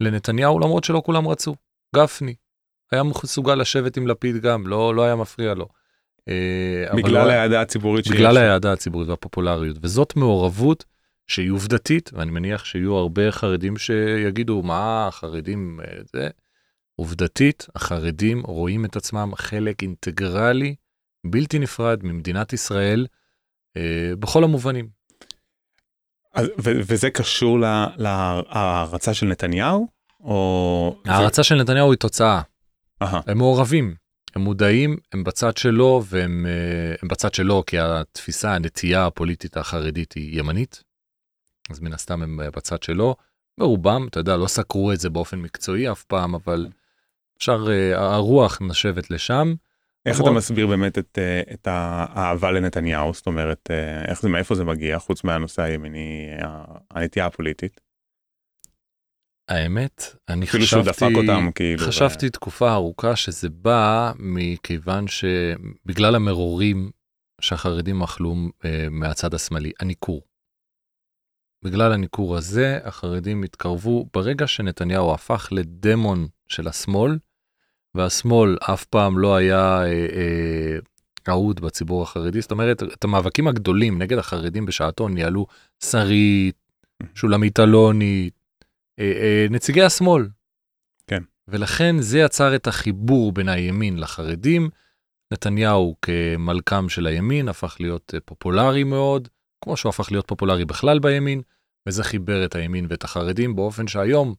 לנתניהו 0.00 0.58
למרות 0.58 0.84
שלא 0.84 1.02
כולם 1.06 1.28
רצו. 1.28 1.54
גפני 1.96 2.34
היה 2.92 3.02
מסוגל 3.02 3.54
לשבת 3.54 3.96
עם 3.96 4.06
לפיד 4.06 4.36
גם, 4.36 4.66
לא, 4.66 4.94
לא 4.94 5.02
היה 5.02 5.16
מפריע 5.16 5.54
לו. 5.54 5.68
אה, 6.28 6.96
בגלל 6.96 7.30
ההעדה 7.30 7.60
הציבורית 7.60 8.04
שיש. 8.04 8.16
בגלל 8.16 8.36
ההעדה 8.36 8.72
הציבורית 8.72 9.08
והפופולריות, 9.08 9.76
וזאת 9.82 10.16
מעורבות 10.16 10.84
שהיא 11.26 11.50
עובדתית, 11.50 12.10
ואני 12.12 12.30
מניח 12.30 12.64
שיהיו 12.64 12.96
הרבה 12.96 13.30
חרדים 13.30 13.76
שיגידו, 13.76 14.62
מה 14.62 15.06
החרדים, 15.06 15.80
אה, 15.84 15.92
זה, 16.12 16.28
עובדתית, 16.96 17.66
החרדים 17.74 18.40
רואים 18.40 18.84
את 18.84 18.96
עצמם 18.96 19.32
חלק 19.36 19.82
אינטגרלי, 19.82 20.74
בלתי 21.26 21.58
נפרד 21.58 22.00
ממדינת 22.02 22.52
ישראל, 22.52 23.06
אה, 23.76 24.12
בכל 24.18 24.44
המובנים. 24.44 24.88
אז, 26.34 26.46
ו- 26.46 26.80
וזה 26.86 27.10
קשור 27.10 27.58
להערצה 27.96 29.14
של 29.14 29.26
נתניהו? 29.26 29.88
או... 30.20 30.96
ההערצה 31.06 31.42
של 31.42 31.54
נתניהו 31.54 31.90
היא 31.90 31.98
תוצאה. 31.98 32.40
Aha. 33.04 33.06
הם 33.26 33.38
מעורבים. 33.38 33.94
הם 34.36 34.42
מודעים, 34.42 34.96
הם 35.12 35.24
בצד 35.24 35.56
שלו, 35.56 36.02
והם 36.06 36.46
אה, 36.48 36.94
הם 37.02 37.08
בצד 37.08 37.34
שלו 37.34 37.62
כי 37.66 37.78
התפיסה, 37.78 38.54
הנטייה 38.54 39.06
הפוליטית 39.06 39.56
החרדית 39.56 40.12
היא 40.12 40.40
ימנית, 40.40 40.82
אז 41.70 41.80
מן 41.80 41.92
הסתם 41.92 42.22
הם 42.22 42.40
אה, 42.40 42.50
בצד 42.50 42.82
שלו. 42.82 43.16
ברובם, 43.58 44.06
אתה 44.10 44.20
יודע, 44.20 44.36
לא 44.36 44.46
סקרו 44.46 44.92
את 44.92 45.00
זה 45.00 45.10
באופן 45.10 45.38
מקצועי 45.38 45.92
אף 45.92 46.04
פעם, 46.04 46.34
אבל 46.34 46.68
אפשר, 47.38 47.66
אה, 47.70 48.14
הרוח 48.14 48.62
נשבת 48.62 49.10
לשם. 49.10 49.54
איך 50.06 50.20
אתה 50.20 50.30
מסביר 50.30 50.66
באמת 50.66 50.98
את, 50.98 51.18
את 51.52 51.68
האהבה 51.70 52.50
לנתניהו? 52.50 53.14
זאת 53.14 53.26
אומרת, 53.26 53.70
איך 54.08 54.22
זה, 54.22 54.28
מאיפה 54.28 54.54
זה 54.54 54.64
מגיע, 54.64 54.98
חוץ 54.98 55.24
מהנושא 55.24 55.62
הימיני, 55.62 56.26
הנטייה 56.90 57.26
הפוליטית? 57.26 57.80
האמת, 59.48 60.16
אני 60.28 60.46
אפילו 60.46 60.66
שהוא 60.66 60.82
דפק 60.82 60.92
חשבתי, 60.92 61.14
אותם 61.14 61.50
כאילו. 61.54 61.86
חשבתי 61.86 62.30
תקופה 62.30 62.72
ארוכה 62.72 63.16
שזה 63.16 63.48
בא 63.50 64.12
מכיוון 64.18 65.04
שבגלל 65.08 66.14
המרורים 66.14 66.90
שהחרדים 67.40 68.02
אכלו 68.02 68.34
אה, 68.64 68.86
מהצד 68.90 69.34
השמאלי, 69.34 69.72
הניכור. 69.80 70.22
בגלל 71.64 71.92
הניכור 71.92 72.36
הזה, 72.36 72.78
החרדים 72.84 73.42
התקרבו 73.42 74.06
ברגע 74.14 74.46
שנתניהו 74.46 75.14
הפך 75.14 75.48
לדמון 75.52 76.26
של 76.48 76.68
השמאל, 76.68 77.18
והשמאל 77.94 78.56
אף 78.60 78.84
פעם 78.84 79.18
לא 79.18 79.36
היה 79.36 79.82
אה, 79.82 80.06
אה, 81.28 81.50
בציבור 81.62 82.02
החרדי. 82.02 82.40
זאת 82.40 82.50
אומרת, 82.50 82.82
את 82.82 83.04
המאבקים 83.04 83.48
הגדולים 83.48 84.02
נגד 84.02 84.18
החרדים 84.18 84.66
בשעתו 84.66 85.08
ניהלו 85.08 85.46
שרית, 85.84 86.56
שולמית 87.14 87.60
אלוני, 87.60 88.30
נציגי 89.50 89.82
השמאל. 89.82 90.28
כן. 91.06 91.22
ולכן 91.48 91.96
זה 91.98 92.18
יצר 92.18 92.54
את 92.54 92.66
החיבור 92.66 93.32
בין 93.32 93.48
הימין 93.48 93.98
לחרדים. 93.98 94.70
נתניהו 95.32 95.96
כמלכם 96.02 96.88
של 96.88 97.06
הימין 97.06 97.48
הפך 97.48 97.76
להיות 97.80 98.14
אה, 98.14 98.20
פופולרי 98.20 98.84
מאוד, 98.84 99.28
כמו 99.64 99.76
שהוא 99.76 99.90
הפך 99.90 100.12
להיות 100.12 100.28
פופולרי 100.28 100.64
בכלל 100.64 100.98
בימין, 100.98 101.42
וזה 101.88 102.04
חיבר 102.04 102.44
את 102.44 102.54
הימין 102.54 102.86
ואת 102.90 103.04
החרדים 103.04 103.56
באופן 103.56 103.86
שהיום 103.86 104.34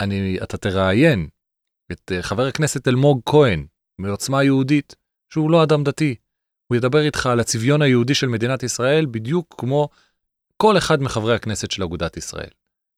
אני, 0.00 0.38
אתה 0.42 0.56
תראיין 0.56 1.28
את 1.92 2.12
אה, 2.12 2.22
חבר 2.22 2.46
הכנסת 2.46 2.88
אלמוג 2.88 3.20
כהן 3.26 3.66
מעוצמה 3.98 4.44
יהודית, 4.44 4.94
שהוא 5.32 5.50
לא 5.50 5.62
אדם 5.62 5.84
דתי. 5.84 6.14
הוא 6.66 6.76
ידבר 6.76 7.00
איתך 7.00 7.26
על 7.26 7.40
הצביון 7.40 7.82
היהודי 7.82 8.14
של 8.14 8.26
מדינת 8.26 8.62
ישראל 8.62 9.06
בדיוק 9.06 9.54
כמו 9.58 9.88
כל 10.56 10.78
אחד 10.78 11.02
מחברי 11.02 11.34
הכנסת 11.34 11.70
של 11.70 11.82
אגודת 11.82 12.16
ישראל. 12.16 12.50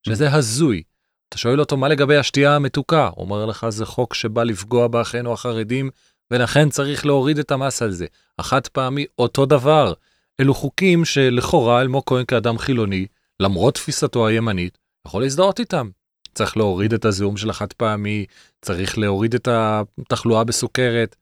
שזה 0.07 0.33
הזוי. 0.33 0.83
אתה 1.29 1.39
שואל 1.39 1.61
אותו 1.61 1.77
מה 1.77 1.89
לגבי 1.89 2.17
השתייה 2.17 2.57
המתוקה, 2.57 3.11
הוא 3.15 3.25
אומר 3.25 3.47
לך 3.47 3.67
זה 3.69 3.87
חוק 3.87 4.15
שבא 4.15 4.43
לפגוע 4.43 4.89
באחינו 4.89 5.33
החרדים, 5.33 5.91
ולכן 6.31 6.69
צריך 6.69 7.07
להוריד 7.07 7.39
את 7.39 7.51
המס 7.51 7.83
על 7.83 7.91
זה. 7.91 8.07
החד 8.39 8.67
פעמי, 8.67 9.07
אותו 9.19 9.47
דבר. 9.47 9.93
אלו 10.41 10.55
חוקים 10.55 11.05
שלכאורה 11.05 11.81
אלמוג 11.81 12.03
כהן 12.07 12.25
כאדם 12.25 12.59
חילוני, 12.59 13.07
למרות 13.41 13.75
תפיסתו 13.75 14.27
הימנית, 14.27 14.79
יכול 15.07 15.23
להזדהות 15.23 15.61
איתם. 15.61 15.91
צריך 16.35 16.57
להוריד 16.57 16.93
את 16.93 17.05
הזיהום 17.05 17.37
של 17.37 17.51
החד 17.51 17.73
פעמי, 17.73 18.27
צריך 18.63 18.99
להוריד 18.99 19.35
את 19.35 19.49
התחלואה 19.51 20.45
בסוכרת. 20.45 21.17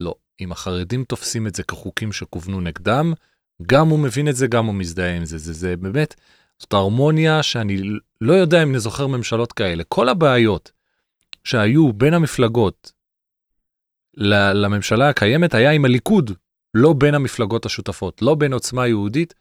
לא, 0.00 0.14
אם 0.40 0.52
החרדים 0.52 1.04
תופסים 1.04 1.46
את 1.46 1.54
זה 1.54 1.62
כחוקים 1.62 2.12
שכוונו 2.12 2.60
נגדם, 2.60 3.12
גם 3.66 3.88
הוא 3.88 3.98
מבין 3.98 4.28
את 4.28 4.36
זה, 4.36 4.46
גם 4.46 4.66
הוא 4.66 4.74
מזדהה 4.74 5.16
עם 5.16 5.24
זה. 5.24 5.38
זה, 5.38 5.52
זה 5.52 5.76
באמת, 5.76 6.14
זאת 6.60 6.72
הרמוניה 6.72 7.42
שאני 7.42 7.82
לא 8.20 8.32
יודע 8.32 8.62
אם 8.62 8.70
אני 8.70 8.78
זוכר 8.78 9.06
ממשלות 9.06 9.52
כאלה. 9.52 9.84
כל 9.88 10.08
הבעיות 10.08 10.72
שהיו 11.44 11.92
בין 11.92 12.14
המפלגות 12.14 12.92
לממשלה 14.54 15.08
הקיימת 15.08 15.54
היה 15.54 15.70
עם 15.70 15.84
הליכוד, 15.84 16.30
לא 16.74 16.92
בין 16.92 17.14
המפלגות 17.14 17.66
השותפות, 17.66 18.22
לא 18.22 18.34
בין 18.34 18.52
עוצמה 18.52 18.86
יהודית, 18.86 19.34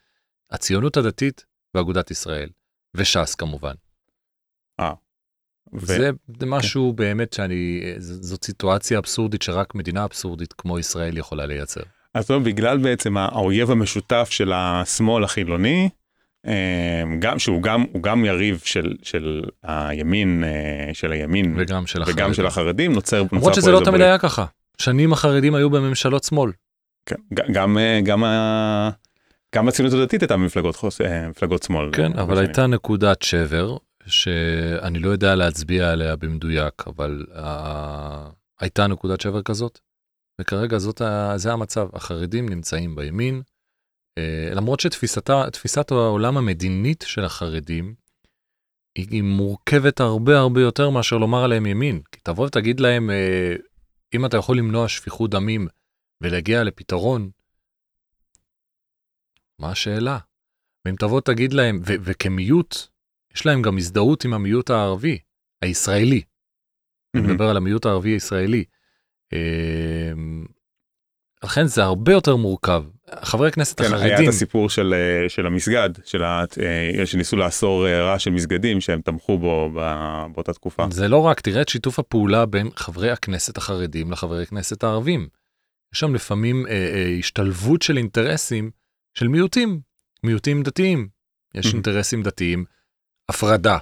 הציונות 0.52 0.98
הדתית 0.98 1.46
ואגודת 1.76 2.12
ישראל, 2.12 2.50
וש"ס 2.96 3.36
כמובן. 3.36 3.74
אה. 4.80 4.94
זה 5.74 6.10
משהו 6.46 6.94
באמת 6.94 7.34
שאני, 7.34 7.82
זאת 8.00 8.44
סיטואציה 8.44 9.00
אבסורדית 9.00 9.42
שרק 9.42 9.76
מדינה 9.76 10.06
אבסורדית 10.06 10.54
כמו 10.54 10.80
ישראל 10.80 11.18
יכולה 11.18 11.46
לייצר. 11.46 11.82
אז 12.14 12.28
טוב, 12.28 12.44
בגלל 12.44 12.78
בעצם 12.78 13.18
האויב 13.18 13.72
המשותף 13.72 14.28
של 14.32 14.52
השמאל 14.54 15.24
החילוני, 15.24 15.90
גם 17.20 17.40
שהוא 17.40 17.62
גם 17.64 17.84
הוא 17.94 18.04
גם 18.04 18.26
יריב 18.26 18.62
של 18.64 18.94
של 19.04 19.44
הימין 19.64 20.44
אה, 20.44 20.94
של 20.94 21.12
הימין 21.12 21.54
וגם 21.58 21.88
של 21.88 22.02
וגם 22.02 22.10
החרדים. 22.12 22.34
של 22.34 22.46
החרדים 22.46 22.94
נוצר 22.94 23.22
נוצר 23.24 23.36
למרות 23.36 23.54
שזה 23.54 23.72
לא 23.72 23.82
תמיד. 23.86 24.02
היה 24.02 24.18
ככה. 24.18 24.46
שנים 24.78 25.14
החרדים 25.14 25.56
היו 25.56 25.70
בממשלות 25.70 26.24
שמאל. 26.24 26.52
כן, 27.06 27.16
גם 27.52 27.78
אה, 27.78 28.00
גם 28.04 28.24
ה- 28.24 28.90
גם 29.56 29.68
הציונות 29.68 29.94
הדתית 29.94 30.22
הייתה 30.22 30.38
במפלגות 30.38 30.76
חוס- 30.76 31.02
אה, 31.02 31.30
מפלגות 31.30 31.64
שמאל. 31.64 31.90
כן, 31.94 32.12
אבל 32.14 32.36
שנים. 32.36 32.38
הייתה 32.48 32.68
נקודת 32.68 33.22
שבר, 33.22 33.78
שאני 34.06 35.00
לא 35.00 35.10
יודע 35.10 35.36
להצביע 35.36 35.92
עליה 35.92 36.16
במדויק, 36.16 36.74
אבל 36.88 37.26
uh, 37.36 37.40
הייתה 38.60 38.88
נקודת 38.88 39.22
שבר 39.22 39.42
כזאת, 39.42 39.80
וכרגע 40.42 40.78
זאת 40.78 41.02
ה, 41.02 41.34
זה 41.36 41.54
המצב, 41.54 41.88
החרדים 41.94 42.50
נמצאים 42.50 42.96
בימין, 42.96 43.42
למרות 44.56 44.80
שתפיסת 44.80 45.92
העולם 45.92 46.38
המדינית 46.38 47.04
של 47.08 47.26
החרדים, 47.26 47.96
היא, 48.96 49.08
היא 49.12 49.24
מורכבת 49.24 50.00
הרבה 50.00 50.40
הרבה 50.40 50.62
יותר 50.62 50.90
מאשר 50.90 51.18
לומר 51.18 51.44
עליהם 51.44 51.66
ימין. 51.66 52.02
כי 52.12 52.20
תבוא 52.24 52.46
ותגיד 52.46 52.80
להם, 52.80 53.10
uh, 53.10 53.62
אם 54.16 54.26
אתה 54.26 54.38
יכול 54.38 54.58
למנוע 54.58 54.88
שפיכות 54.88 55.32
דמים 55.32 55.68
ולהגיע 56.22 56.64
לפתרון, 56.64 57.30
מה 59.60 59.72
השאלה? 59.72 60.18
ואם 60.86 60.96
תבוא 60.96 61.22
תגיד 61.22 61.54
להם, 61.54 61.80
ו- 61.86 62.00
וכמיעוט, 62.02 62.76
יש 63.36 63.46
להם 63.46 63.62
גם 63.62 63.78
הזדהות 63.78 64.26
עם 64.26 64.34
המיעוט 64.34 64.70
הערבי, 64.70 65.20
הישראלי. 65.62 66.22
אני 67.14 67.22
מהמם. 67.22 67.34
מדבר 67.34 67.50
על 67.50 67.58
המיעוט 67.58 67.86
הערבי 67.86 68.10
הישראלי. 68.10 68.64
לכן 71.44 71.66
זה 71.66 71.84
הרבה 71.84 72.12
יותר 72.12 72.36
מורכב. 72.36 72.84
חברי 73.22 73.48
הכנסת 73.48 73.82
כן, 73.82 73.94
היה 73.94 73.96
את 73.98 74.12
החרדים, 74.12 74.30
הסיפור 74.30 74.70
של 74.70 74.94
אה, 74.94 75.30
של 75.30 75.46
המסגד 75.46 75.90
של 76.06 76.24
ה- 76.24 76.44
אה, 77.00 77.06
שניסו 77.06 77.36
לאסור 77.38 77.88
אה, 77.88 78.02
רעש 78.04 78.24
של 78.24 78.32
מסגדים 78.32 78.82
שהם 78.82 79.02
תמכו 79.02 79.38
בו 79.38 79.70
באותה 80.34 80.54
תקופה. 80.54 80.86
זה 80.92 81.08
לא 81.08 81.18
רק, 81.18 81.40
תראה 81.42 81.62
את 81.62 81.70
שיתוף 81.70 82.00
הפעולה 82.00 82.46
בין 82.46 82.70
חברי 82.76 83.12
הכנסת 83.12 83.58
החרדים 83.58 84.12
לחברי 84.12 84.44
הכנסת 84.44 84.84
הערבים. 84.84 85.28
יש 85.94 86.00
שם 86.00 86.16
לפעמים 86.16 86.68
אה, 86.68 86.72
אה, 86.72 87.16
השתלבות 87.20 87.82
של 87.82 87.98
אינטרסים 87.98 88.72
של 89.14 89.28
מיעוטים, 89.28 89.82
מיעוטים 90.24 90.64
דתיים. 90.64 91.10
יש. 91.56 91.74
אינטרסים 91.74 92.24
דתיים, 92.24 92.66
הפרדה. 93.30 93.78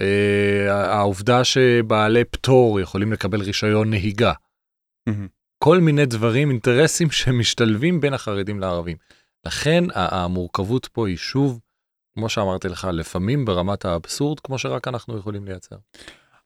אה, 0.00 0.94
העובדה 0.96 1.44
שבעלי 1.44 2.24
פטור 2.24 2.80
יכולים 2.80 3.12
לקבל 3.12 3.40
רישיון 3.42 3.90
נהיגה. 3.90 4.32
כל 5.58 5.78
מיני 5.80 6.06
דברים, 6.06 6.50
אינטרסים 6.50 7.10
שמשתלבים 7.20 8.00
בין 8.00 8.14
החרדים 8.14 8.60
לערבים. 8.60 8.96
לכן 9.46 9.84
המורכבות 9.94 10.86
פה 10.92 11.08
היא 11.08 11.16
שוב, 11.16 11.60
כמו 12.14 12.28
שאמרתי 12.28 12.68
לך, 12.68 12.88
לפעמים 12.92 13.44
ברמת 13.44 13.84
האבסורד, 13.84 14.40
כמו 14.40 14.58
שרק 14.58 14.88
אנחנו 14.88 15.18
יכולים 15.18 15.44
לייצר. 15.44 15.76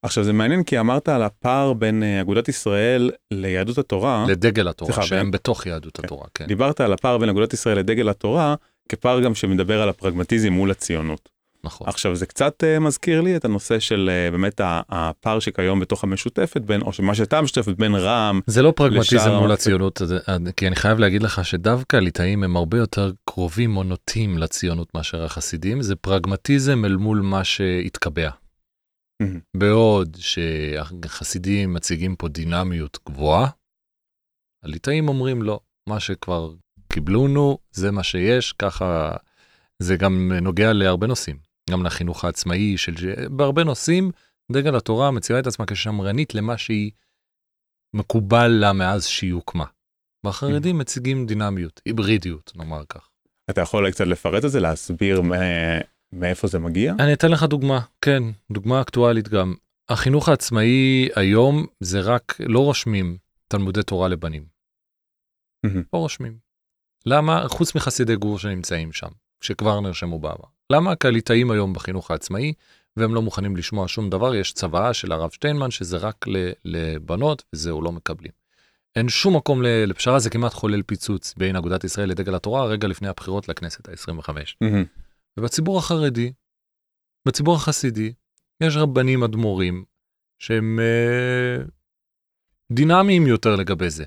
עכשיו 0.03 0.25
זה 0.25 0.33
מעניין 0.33 0.63
כי 0.65 0.81
אמרת 0.81 1.09
על 1.09 1.23
הפער 1.23 1.73
בין 1.73 2.03
אה, 2.03 2.21
אגודת 2.21 2.49
ישראל 2.49 3.11
ליהדות 3.31 3.79
התורה. 3.79 4.25
לדגל 4.29 4.69
התורה, 4.69 4.93
סליחה, 4.93 5.07
שהם 5.09 5.19
בין- 5.23 5.31
בתוך 5.31 5.67
יהדות 5.67 5.97
כן. 5.97 6.03
התורה, 6.05 6.27
כן. 6.35 6.47
דיברת 6.47 6.81
על 6.81 6.93
הפער 6.93 7.19
בין 7.19 7.29
אגודת 7.29 7.53
ישראל 7.53 7.79
לדגל 7.79 8.09
התורה 8.09 8.55
כפער 8.89 9.21
גם 9.21 9.35
שמדבר 9.35 9.83
על 9.83 9.89
הפרגמטיזם 9.89 10.53
מול 10.53 10.71
הציונות. 10.71 11.29
נכון. 11.65 11.89
עכשיו 11.89 12.17
זה 12.17 12.27
קצת 12.27 12.63
uh, 12.65 12.81
מזכיר 12.81 13.21
לי 13.21 13.37
את 13.37 13.45
הנושא 13.45 13.79
של 13.79 14.11
uh, 14.29 14.33
באמת 14.33 14.61
הפער 14.89 15.39
שכיום 15.41 15.81
בתוך 15.81 16.05
המשותפת 16.05 16.61
בין 16.61 16.83
או 16.83 16.93
שמה 16.93 17.15
שהייתה 17.15 17.41
משותפת 17.41 17.77
בין 17.77 17.95
רע"מ 17.95 18.41
זה 18.47 18.63
לא 18.63 18.73
פרגמטיזם 18.77 19.17
לשאר 19.17 19.41
מול 19.41 19.53
הציונות, 19.53 20.01
זה- 20.05 20.19
כי 20.57 20.67
אני 20.67 20.77
חייב 20.77 20.99
להגיד 20.99 21.23
לך 21.23 21.45
שדווקא 21.45 21.97
הליטאים 21.97 22.43
הם 22.45 22.57
הרבה 22.57 22.79
יותר 22.79 23.13
קרובים 23.25 23.77
או 23.77 23.83
נוטים 23.83 24.39
לציונות 24.39 24.95
מאשר 24.95 25.25
החסידים, 25.25 25.83
זה 25.83 25.97
פרגמטיזם 25.97 26.85
אל 26.85 26.97
מול 26.97 27.21
מה 27.21 27.45
שהתקבע. 27.45 28.31
בעוד 29.57 30.17
שהחסידים 30.21 31.73
מציגים 31.75 32.17
פה 32.17 32.29
דינמיות 32.29 32.99
גבוהה, 33.09 33.49
הליטאים 34.65 35.09
אומרים 35.09 35.43
לא, 35.43 35.61
מה 35.89 36.01
שכבר 36.01 36.53
קיבלונו 36.93 37.59
זה 37.71 37.91
מה 37.91 38.03
שיש, 38.03 38.53
ככה 38.53 39.17
זה 39.79 39.97
גם 39.97 40.33
נוגע 40.33 40.73
להרבה 40.73 41.07
נושאים, 41.07 41.37
גם 41.71 41.87
לחינוך 41.87 42.25
העצמאי 42.25 42.79
של, 42.79 42.93
בהרבה 43.31 43.65
נושאים 43.65 44.11
דגל 44.53 44.77
התורה 44.77 45.11
מציבה 45.11 45.39
את 45.39 45.47
עצמה 45.47 45.67
כשמרנית 45.67 46.35
למה 46.35 46.59
שהיא 46.59 46.91
מקובל 47.95 48.49
לה 48.49 48.73
מאז 48.73 49.07
שהיא 49.07 49.33
הוקמה. 49.33 49.65
והחרדים 50.25 50.79
מציגים 50.79 51.27
דינמיות, 51.27 51.81
היברידיות, 51.85 52.53
נאמר 52.57 52.83
כך. 52.89 53.09
אתה 53.51 53.61
יכול 53.61 53.81
אולי 53.81 53.93
קצת 53.93 54.07
לפרט 54.07 54.45
את 54.45 54.51
זה 54.51 54.61
להסביר 54.61 55.21
מא- 55.21 55.81
מאיפה 56.13 56.47
זה 56.49 56.59
מגיע? 56.59 56.95
אני 56.99 57.13
אתן 57.13 57.31
לך 57.31 57.43
דוגמה, 57.43 57.81
כן, 58.01 58.23
דוגמה 58.53 58.81
אקטואלית 58.81 59.29
גם. 59.29 59.55
החינוך 59.89 60.29
העצמאי 60.29 61.09
היום 61.17 61.67
זה 61.81 62.01
רק, 62.01 62.37
לא 62.41 62.59
רושמים 62.59 63.19
תלמודי 63.49 63.83
תורה 63.83 64.09
לבנים. 64.09 64.45
מהמם. 65.67 65.83
לא 65.93 65.99
רושמים. 65.99 66.39
למה? 67.07 67.49
חוץ 67.49 67.75
מחסידי 67.75 68.17
גור 68.17 68.39
שנמצאים 68.39 68.93
שם, 68.93 69.09
שכבר 69.41 69.81
נרשמו 69.81 70.19
בעבר. 70.19 70.45
למה? 70.71 70.97
כי 70.97 71.07
הליטאים 71.07 71.51
היום 71.51 71.73
בחינוך 71.73 72.11
העצמאי, 72.11 72.53
והם 72.97 73.15
לא 73.15 73.23
מוכנים 73.23 73.57
לשמוע 73.57 73.89
שום 73.89 74.11
דבר, 74.11 74.35
יש 74.35 74.53
צוואה 74.53 74.95
של 74.95 75.13
הרב 75.13 75.31
שטיינמן 75.31 75.71
שזה 75.71 75.97
רק 75.97 76.27
לבנות, 76.65 77.43
וזהו, 77.53 77.83
לא 77.83 77.93
מקבלים. 77.93 78.33
אין 78.97 79.09
שום 79.09 79.37
מקום 79.37 79.63
לפשרה, 79.63 80.19
זה 80.19 80.31
כמעט 80.31 80.53
חולל 80.53 80.83
פיצוץ 80.83 81.35
בין 81.37 81.57
אגודת 81.57 81.85
ישראל 81.85 82.09
לדגל 82.09 82.35
התורה, 82.35 82.65
רגע 82.65 82.89
לפני 82.89 83.09
הבחירות 83.09 83.49
לכנסת 83.49 83.89
ה-25. 83.89 84.33
מהמם. 84.61 84.85
ובציבור 85.37 85.79
החרדי, 85.79 86.33
בציבור 87.29 87.55
החסידי 87.55 88.13
יש 88.61 88.77
רבנים 88.77 89.23
אדמו"רים 89.23 89.85
שהם 90.39 90.81
אה, 90.81 91.65
דינמיים 92.73 93.27
יותר 93.27 93.57
לגבי 93.57 93.91
זה. 93.91 94.05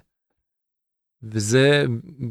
וזה, 1.24 1.86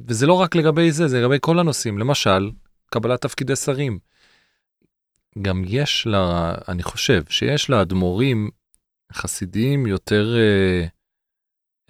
וזה 0.08 0.26
לא 0.26 0.32
רק 0.32 0.56
לגבי 0.56 0.92
זה, 0.92 1.08
זה 1.08 1.20
לגבי 1.20 1.36
כל 1.40 1.58
הנושאים. 1.58 1.98
למשל, 1.98 2.50
קבלת 2.86 3.20
תפקידי 3.20 3.56
שרים. 3.56 3.98
גם 5.42 5.62
יש 5.66 6.06
לה, 6.06 6.54
אני 6.68 6.82
חושב 6.82 7.22
שיש 7.28 7.70
לאדמו"רים 7.70 8.50
חסידיים 9.12 9.86
יותר, 9.86 10.36
אה, 10.36 10.86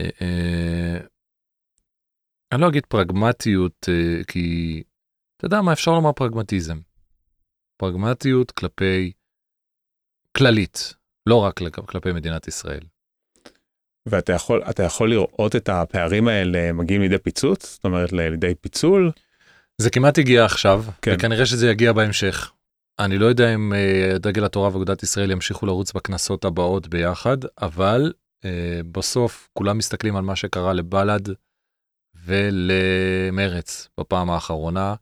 אה, 0.01 0.11
אה, 0.21 0.99
אני 2.53 2.61
לא 2.61 2.69
אגיד 2.69 2.87
פרגמטיות, 2.87 3.89
אה, 3.89 4.25
כי 4.25 4.83
אתה 5.37 5.47
יודע 5.47 5.63
מה 5.63 5.73
אפשר 5.73 5.91
לומר 5.91 6.13
פרגמטיזם. 6.13 6.81
פרגמטיות 7.77 8.51
כלפי 8.51 9.13
כללית, 10.37 10.95
לא 11.27 11.37
רק 11.37 11.61
כלפי 11.87 12.13
מדינת 12.13 12.49
ישראל. 12.49 12.83
ואתה 14.07 14.33
יכול, 14.33 14.63
אתה 14.71 14.83
יכול 14.83 15.11
לראות 15.11 15.57
את 15.57 15.69
הפערים 15.69 16.29
האלה 16.29 16.73
מגיעים 16.73 17.03
לידי 17.03 17.19
פיצוץ? 17.19 17.73
זאת 17.73 17.85
אומרת 17.85 18.13
לידי 18.13 18.55
פיצול? 18.55 19.11
זה 19.79 19.91
כמעט 19.91 20.19
הגיע 20.19 20.45
עכשיו, 20.45 20.85
כן. 21.03 21.15
וכנראה 21.15 21.47
שזה 21.47 21.71
יגיע 21.71 21.93
בהמשך. 21.93 22.53
אני 23.05 23.19
לא 23.19 23.27
יודע 23.27 23.55
אם 23.55 23.73
uh, 23.73 24.19
דגל 24.19 24.45
התורה 24.45 24.69
ואגודת 24.69 25.03
ישראל 25.03 25.31
ימשיכו 25.31 25.67
לרוץ 25.67 25.93
בכנסות 25.93 26.45
הבאות 26.45 26.89
ביחד, 26.89 27.37
אבל 27.63 28.13
uh, 28.45 28.47
בסוף 28.93 29.49
כולם 29.53 29.79
מסתכלים 29.79 30.17
על 30.17 30.23
מה 30.23 30.37
שקרה 30.37 30.73
לבל"ד 30.73 31.29
ולמרץ 32.25 33.89
בפעם 34.01 34.31
האחרונה, 34.31 34.95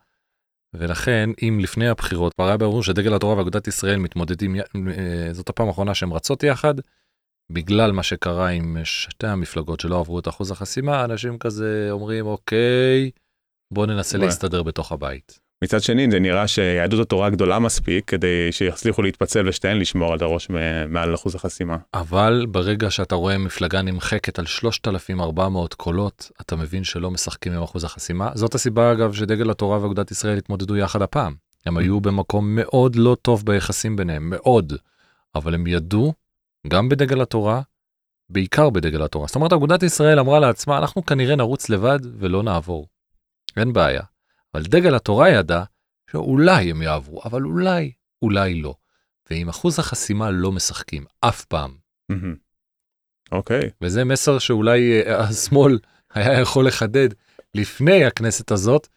ולכן 0.75 1.31
אם 1.43 1.59
לפני 1.63 1.89
הבחירות 1.89 2.35
כבר 2.35 2.47
היה 2.49 2.57
ברור 2.57 2.83
שדגל 2.83 3.15
התורה 3.15 3.37
ואגודת 3.37 3.69
ישראל 3.69 3.97
מתמודדים, 3.97 4.57
uh, 4.57 4.63
זאת 5.33 5.49
הפעם 5.49 5.69
האחרונה 5.69 5.95
שהם 5.95 6.13
רצות 6.13 6.43
יחד, 6.43 6.75
בגלל 7.53 7.93
מה 7.93 8.03
שקרה 8.03 8.49
עם 8.49 8.77
שתי 8.85 9.27
המפלגות 9.27 9.81
שלא 9.81 10.01
עברו 10.01 10.19
את 10.19 10.29
אחוז 10.29 10.51
החסימה, 10.51 11.05
אנשים 11.05 11.39
כזה 11.39 11.89
אומרים, 11.91 12.27
אוקיי, 12.27 13.11
בוא 13.75 13.87
ננסה 13.87 14.19
להסתדר 14.19 14.63
בתוך 14.63 14.93
הבית. 14.93 15.50
מצד 15.65 15.83
שני, 15.83 16.11
זה 16.11 16.21
נראה 16.21 16.49
שיהדות 16.49 17.01
התורה 17.01 17.31
גדולה 17.31 17.59
מספיק 17.59 18.05
כדי 18.09 18.53
שיצליחו 18.53 19.03
להתפצל 19.03 19.49
ושתיהן 19.49 19.79
לשמור 19.79 20.13
על 20.13 20.19
הראש 20.23 20.49
מעל 20.89 21.15
אחוז 21.15 21.35
החסימה. 21.35 21.77
אבל 21.95 22.47
ברגע 22.51 22.91
שאתה 22.91 23.15
רואה 23.15 23.39
מפלגה 23.39 23.83
נמחקת 23.83 24.39
על 24.39 24.47
3,400 24.47 25.75
קולות, 25.75 26.31
אתה 26.41 26.57
מבין 26.57 26.85
שלא 26.85 27.11
משחקים 27.11 27.53
עם 27.53 27.63
אחוז 27.63 27.85
החסימה. 27.85 28.31
זאת 28.35 28.55
הסיבה, 28.55 28.93
אגב, 28.93 29.13
שדגל 29.13 29.51
התורה 29.51 29.83
ואגודת 29.83 30.11
ישראל 30.11 30.39
התמודדו 30.39 30.77
יחד 30.77 31.03
הפעם. 31.03 31.35
הם 31.67 31.77
היו 31.77 32.01
במקום 32.01 32.57
מאוד 32.57 32.97
לא 32.97 33.17
טוב 33.23 33.47
ביחסים 33.47 33.97
ביניהם, 33.97 34.31
מאוד. 34.31 34.73
אבל 35.35 35.55
הם 35.55 35.67
ידעו 35.67 36.13
גם 36.69 36.89
בדגל 36.89 37.21
התורה, 37.21 37.61
בעיקר 38.31 38.71
בדגל 38.71 39.03
התורה. 39.03 39.27
זאת 39.27 39.37
אומרת, 39.37 39.53
אגודת 39.53 39.83
ישראל 39.83 40.19
אמרה 40.19 40.41
לעצמה, 40.41 40.79
אנחנו 40.79 41.07
כנראה 41.07 41.37
נרוץ 41.37 41.69
לבד 41.69 41.99
ולא 42.19 42.43
נעבור. 42.43 42.87
אין 43.57 43.73
בעיה. 43.73 44.03
אבל 44.55 44.63
דגל 44.63 44.95
התורה 44.95 45.31
ידע 45.31 45.63
שאולי 46.11 46.71
הם 46.71 46.83
יעברו, 46.83 47.21
אבל 47.25 47.43
אולי, 47.43 47.93
אולי 48.23 48.55
לא. 48.63 48.75
ועם 49.31 49.49
אחוז 49.49 49.79
החסימה 49.79 50.31
לא 50.31 50.53
משחקים, 50.53 51.05
אף 51.21 51.45
פעם. 51.45 51.75
אוקיי. 53.33 53.61
Okay. 53.61 53.71
וזה 53.81 54.05
מסר 54.05 54.39
שאולי 54.39 55.03
אה, 55.07 55.21
השמאל 55.21 55.79
היה 56.15 56.41
יכול 56.41 56.67
לחדד 56.67 57.09
לפני 57.55 58.05
הכנסת 58.05 58.51
הזאת, 58.51 58.89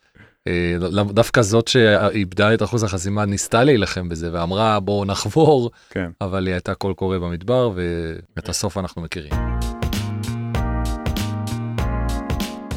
אה, 0.48 0.76
דווקא 1.10 1.42
זאת 1.42 1.68
שאיבדה 1.68 2.54
את 2.54 2.63
אחוז 2.63 2.84
החסימה 2.84 3.26
ניסתה 3.26 3.63
להילחם 3.63 4.10
בזה 4.10 4.30
ואמרה 4.34 4.80
בואו 4.80 5.06
נחבור, 5.06 5.72
כן. 5.89 6.12
אבל 6.22 6.48
היא 6.48 6.54
הייתה 6.54 6.76
קול 6.76 6.94
קורא 6.94 7.18
במדבר 7.18 7.72
ואת 7.76 8.50
הסוף 8.50 8.78
אנחנו 8.78 9.02
מכירים. 9.02 9.53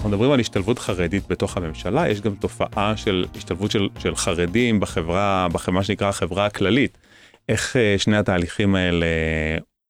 אנחנו 0.07 0.17
מדברים 0.17 0.33
על 0.33 0.41
השתלבות 0.41 0.79
חרדית 0.79 1.29
בתוך 1.29 1.57
הממשלה, 1.57 2.09
יש 2.09 2.21
גם 2.21 2.35
תופעה 2.35 2.97
של 2.97 3.27
השתלבות 3.35 3.71
של, 3.71 3.89
של 3.99 4.17
חרדים 4.17 4.81
בחברה, 4.81 5.49
בחברה 5.53 5.85
שנקרא 5.85 6.09
החברה 6.09 6.47
הכללית. 6.47 6.99
איך 7.49 7.77
אה, 7.77 7.95
שני 7.99 8.17
התהליכים 8.17 8.75
האלה 8.75 9.07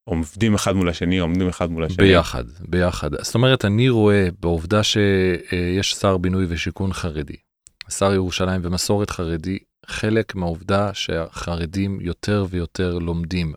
עומדים 0.05 0.55
אחד 0.55 0.72
מול 0.72 0.88
השני, 0.88 1.18
עומדים 1.18 1.48
אחד 1.48 1.70
מול 1.70 1.85
השני? 1.85 2.07
ביחד, 2.07 2.44
ביחד. 2.61 3.11
זאת 3.22 3.35
אומרת, 3.35 3.64
אני 3.64 3.88
רואה 3.88 4.29
בעובדה 4.40 4.83
שיש 4.83 5.94
שר 5.94 6.16
בינוי 6.16 6.46
ושיכון 6.48 6.92
חרדי, 6.92 7.37
שר 7.88 8.14
ירושלים 8.14 8.61
ומסורת 8.64 9.11
חרדי, 9.11 9.59
חלק 9.87 10.35
מהעובדה 10.35 10.94
שהחרדים 10.94 12.00
יותר 12.00 12.46
ויותר 12.50 12.98
לומדים 12.98 13.55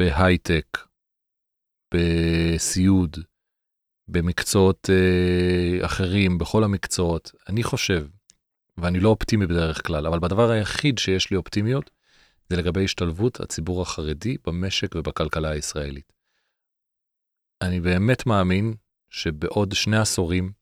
בהייטק, 0.00 0.78
בסיעוד, 1.94 3.16
במקצועות 4.08 4.90
אה, 4.90 5.86
אחרים, 5.86 6.38
בכל 6.38 6.64
המקצועות. 6.64 7.32
אני 7.48 7.62
חושב, 7.62 8.06
ואני 8.78 9.00
לא 9.00 9.08
אופטימי 9.08 9.46
בדרך 9.46 9.86
כלל, 9.86 10.06
אבל 10.06 10.18
בדבר 10.18 10.50
היחיד 10.50 10.98
שיש 10.98 11.30
לי 11.30 11.36
אופטימיות, 11.36 11.90
זה 12.50 12.56
לגבי 12.56 12.84
השתלבות 12.84 13.40
הציבור 13.40 13.82
החרדי 13.82 14.36
במשק 14.46 14.94
ובכלכלה 14.94 15.50
הישראלית. 15.50 16.12
אני 17.62 17.80
באמת 17.80 18.26
מאמין 18.26 18.74
שבעוד 19.10 19.72
שני 19.72 19.96
עשורים, 19.96 20.52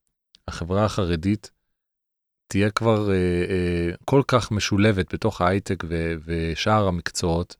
החברה 0.48 0.85
החרדית 0.85 1.50
תהיה 2.46 2.70
כבר 2.70 3.11
אה, 3.11 3.16
אה, 3.50 3.90
כל 4.04 4.22
כך 4.28 4.50
משולבת 4.50 5.14
בתוך 5.14 5.40
ההייטק 5.40 5.85
ו- 5.88 6.14
ושאר 6.24 6.88
המקצועות 6.88 7.57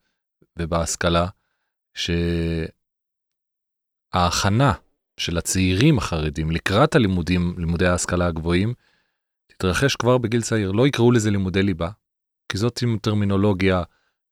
ובהשכלה, 0.59 1.27
שההכנה 4.12 4.73
של 5.16 5.38
הצעירים 5.38 5.98
החרדים 5.98 6.50
לקראת 6.50 6.94
הלימודים, 6.94 7.55
לימודי 7.59 7.87
ההשכלה 7.87 8.27
הגבוהים, 8.27 8.74
תתרחש 9.46 9.96
כבר 9.96 10.18
בגיל 10.18 10.42
צעיר. 10.42 10.72
לא 10.72 10.87
יקראו 10.87 11.12
לזה 11.12 11.31
לימודי 11.31 11.62
ליבה, 11.62 11.90
כי 12.48 12.59
זאת 12.59 12.83
טרמינולוגיה 13.03 13.83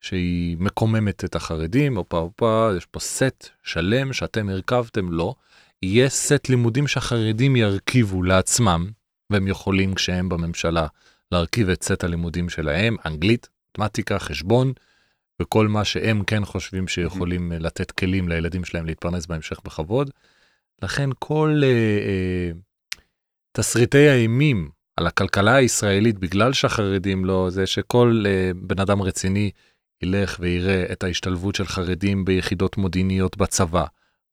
שהיא 0.01 0.57
מקוממת 0.61 1.25
את 1.25 1.37
החרדים, 1.37 1.97
הופה 1.97 2.19
הופה, 2.19 2.71
יש 2.77 2.87
פה 2.87 3.01
סט 3.01 3.49
שלם 3.63 4.13
שאתם 4.13 4.49
הרכבתם, 4.49 5.13
לא. 5.13 5.35
יהיה 5.83 6.09
סט 6.09 6.49
לימודים 6.49 6.87
שהחרדים 6.87 7.57
ירכיבו 7.57 8.23
לעצמם, 8.23 8.91
והם 9.31 9.49
יכולים 9.49 9.95
כשהם 9.95 10.29
בממשלה 10.29 10.87
להרכיב 11.33 11.69
את 11.69 11.83
סט 11.83 12.05
הלימודים 12.05 12.49
שלהם, 12.49 12.97
אנגלית, 13.07 13.49
מתמטיקה, 13.71 14.19
חשבון, 14.19 14.73
וכל 15.43 15.69
מה 15.69 15.85
שהם 15.85 16.25
כן 16.25 16.45
חושבים 16.45 16.89
שיכולים 16.89 17.53
לתת 17.53 17.91
כלים 17.91 18.29
לילדים 18.29 18.65
שלהם 18.65 18.87
להתפרנס 18.87 19.27
בהמשך 19.27 19.61
בכבוד. 19.65 20.11
לכן 20.83 21.11
כל 21.19 21.61
אה, 21.65 21.69
אה, 21.69 22.51
תסריטי 23.53 24.09
האימים 24.09 24.71
על 24.97 25.07
הכלכלה 25.07 25.55
הישראלית 25.55 26.19
בגלל 26.19 26.53
שהחרדים 26.53 27.25
לא, 27.25 27.51
זה 27.51 27.67
שכל 27.67 28.25
אה, 28.27 28.51
בן 28.55 28.81
אדם 28.81 29.03
רציני 29.03 29.51
ילך 30.03 30.37
ויראה 30.41 30.93
את 30.93 31.05
ההשתלבות 31.05 31.55
של 31.55 31.67
חרדים 31.67 32.25
ביחידות 32.25 32.77
מודיעיניות 32.77 33.37
בצבא, 33.37 33.85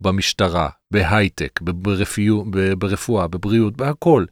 במשטרה, 0.01 0.69
בהייטק, 0.91 1.59
ברפוא, 1.61 2.45
ברפואה, 2.77 3.27
בבריאות, 3.27 3.77
בהכל. 3.77 4.25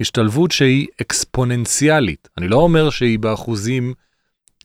השתלבות 0.00 0.50
שהיא 0.50 0.86
אקספוננציאלית. 1.00 2.28
אני 2.38 2.48
לא 2.48 2.56
אומר 2.56 2.90
שהיא 2.90 3.18
באחוזים 3.18 3.94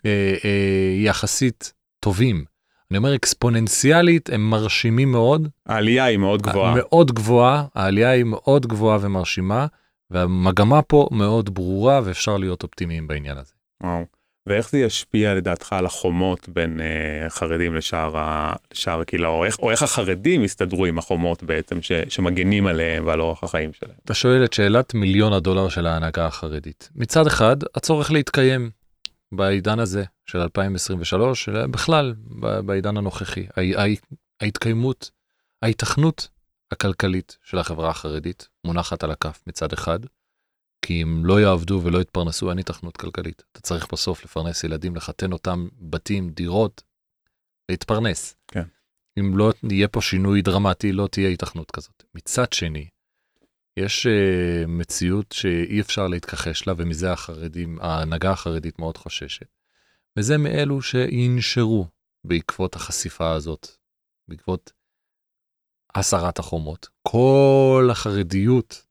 אה, 0.05 0.35
אה, 0.45 0.95
יחסית 0.97 1.73
טובים, 1.99 2.45
אני 2.91 2.97
אומר 2.97 3.15
אקספוננציאלית, 3.15 4.29
הם 4.29 4.49
מרשימים 4.49 5.11
מאוד. 5.11 5.47
העלייה 5.65 6.05
היא 6.05 6.17
מאוד 6.17 6.41
גבוהה. 6.41 6.73
מאוד 6.75 7.11
גבוהה, 7.11 7.65
העלייה 7.75 8.09
היא 8.09 8.23
מאוד 8.23 8.67
גבוהה 8.67 8.97
ומרשימה, 9.01 9.65
והמגמה 10.11 10.81
פה 10.81 11.07
מאוד 11.11 11.53
ברורה 11.53 12.01
ואפשר 12.03 12.37
להיות 12.37 12.63
אופטימיים 12.63 13.07
בעניין 13.07 13.37
הזה. 13.37 13.51
וואו. 13.83 14.05
ואיך 14.47 14.69
זה 14.69 14.79
ישפיע 14.79 15.35
לדעתך 15.35 15.73
על 15.73 15.85
החומות 15.85 16.49
בין 16.49 16.79
uh, 16.79 17.29
חרדים 17.29 17.75
לשאר, 17.75 18.17
ה... 18.17 18.53
לשאר 18.73 19.01
הקהילה, 19.01 19.27
או 19.27 19.45
איך, 19.45 19.59
או 19.59 19.71
איך 19.71 19.83
החרדים 19.83 20.43
יסתדרו 20.43 20.85
עם 20.85 20.97
החומות 20.97 21.43
בעצם 21.43 21.81
ש... 21.81 21.91
שמגנים 22.09 22.67
עליהם 22.67 23.07
ועל 23.07 23.21
אורח 23.21 23.43
החיים 23.43 23.73
שלהם? 23.73 23.95
אתה 24.05 24.13
שואל 24.13 24.43
את 24.45 24.53
שאלת 24.53 24.93
מיליון 24.93 25.33
הדולר 25.33 25.69
של 25.69 25.87
ההנהגה 25.87 26.25
החרדית. 26.25 26.89
מצד 26.95 27.27
אחד, 27.27 27.57
הצורך 27.75 28.11
להתקיים. 28.11 28.78
בעידן 29.31 29.79
הזה 29.79 30.03
של 30.25 30.37
2023, 30.39 31.49
בכלל 31.49 32.15
בעידן 32.65 32.97
הנוכחי, 32.97 33.47
ההתקיימות, 34.41 35.11
ההיתכנות 35.61 36.29
הכלכלית 36.71 37.37
של 37.43 37.57
החברה 37.57 37.89
החרדית 37.89 38.49
מונחת 38.65 39.03
על 39.03 39.11
הכף 39.11 39.43
מצד 39.47 39.73
אחד, 39.73 39.99
כי 40.81 41.03
אם 41.03 41.25
לא 41.25 41.41
יעבדו 41.41 41.81
ולא 41.83 42.01
יתפרנסו, 42.01 42.49
אין 42.49 42.57
היתכנות 42.57 42.97
כלכלית. 42.97 43.43
אתה 43.51 43.61
צריך 43.61 43.87
בסוף 43.91 44.23
לפרנס 44.23 44.63
ילדים, 44.63 44.95
לחתן 44.95 45.31
אותם 45.31 45.67
בתים, 45.79 46.29
דירות, 46.29 46.83
להתפרנס. 47.69 48.35
כן. 48.47 48.63
אם 49.19 49.37
לא 49.37 49.53
יהיה 49.69 49.87
פה 49.87 50.01
שינוי 50.01 50.41
דרמטי, 50.41 50.91
לא 50.91 51.07
תהיה 51.11 51.29
היתכנות 51.29 51.71
כזאת. 51.71 52.03
מצד 52.15 52.53
שני, 52.53 52.89
יש 53.79 54.07
uh, 54.07 54.67
מציאות 54.67 55.31
שאי 55.31 55.81
אפשר 55.81 56.07
להתכחש 56.07 56.67
לה, 56.67 56.73
ומזה 56.77 57.11
החרדים, 57.11 57.77
ההנהגה 57.81 58.31
החרדית 58.31 58.79
מאוד 58.79 58.97
חוששת. 58.97 59.47
וזה 60.17 60.37
מאלו 60.37 60.81
שינשרו 60.81 61.87
בעקבות 62.23 62.75
החשיפה 62.75 63.31
הזאת, 63.31 63.67
בעקבות 64.27 64.71
הסרת 65.95 66.39
החומות. 66.39 66.87
כל 67.01 67.89
החרדיות 67.91 68.85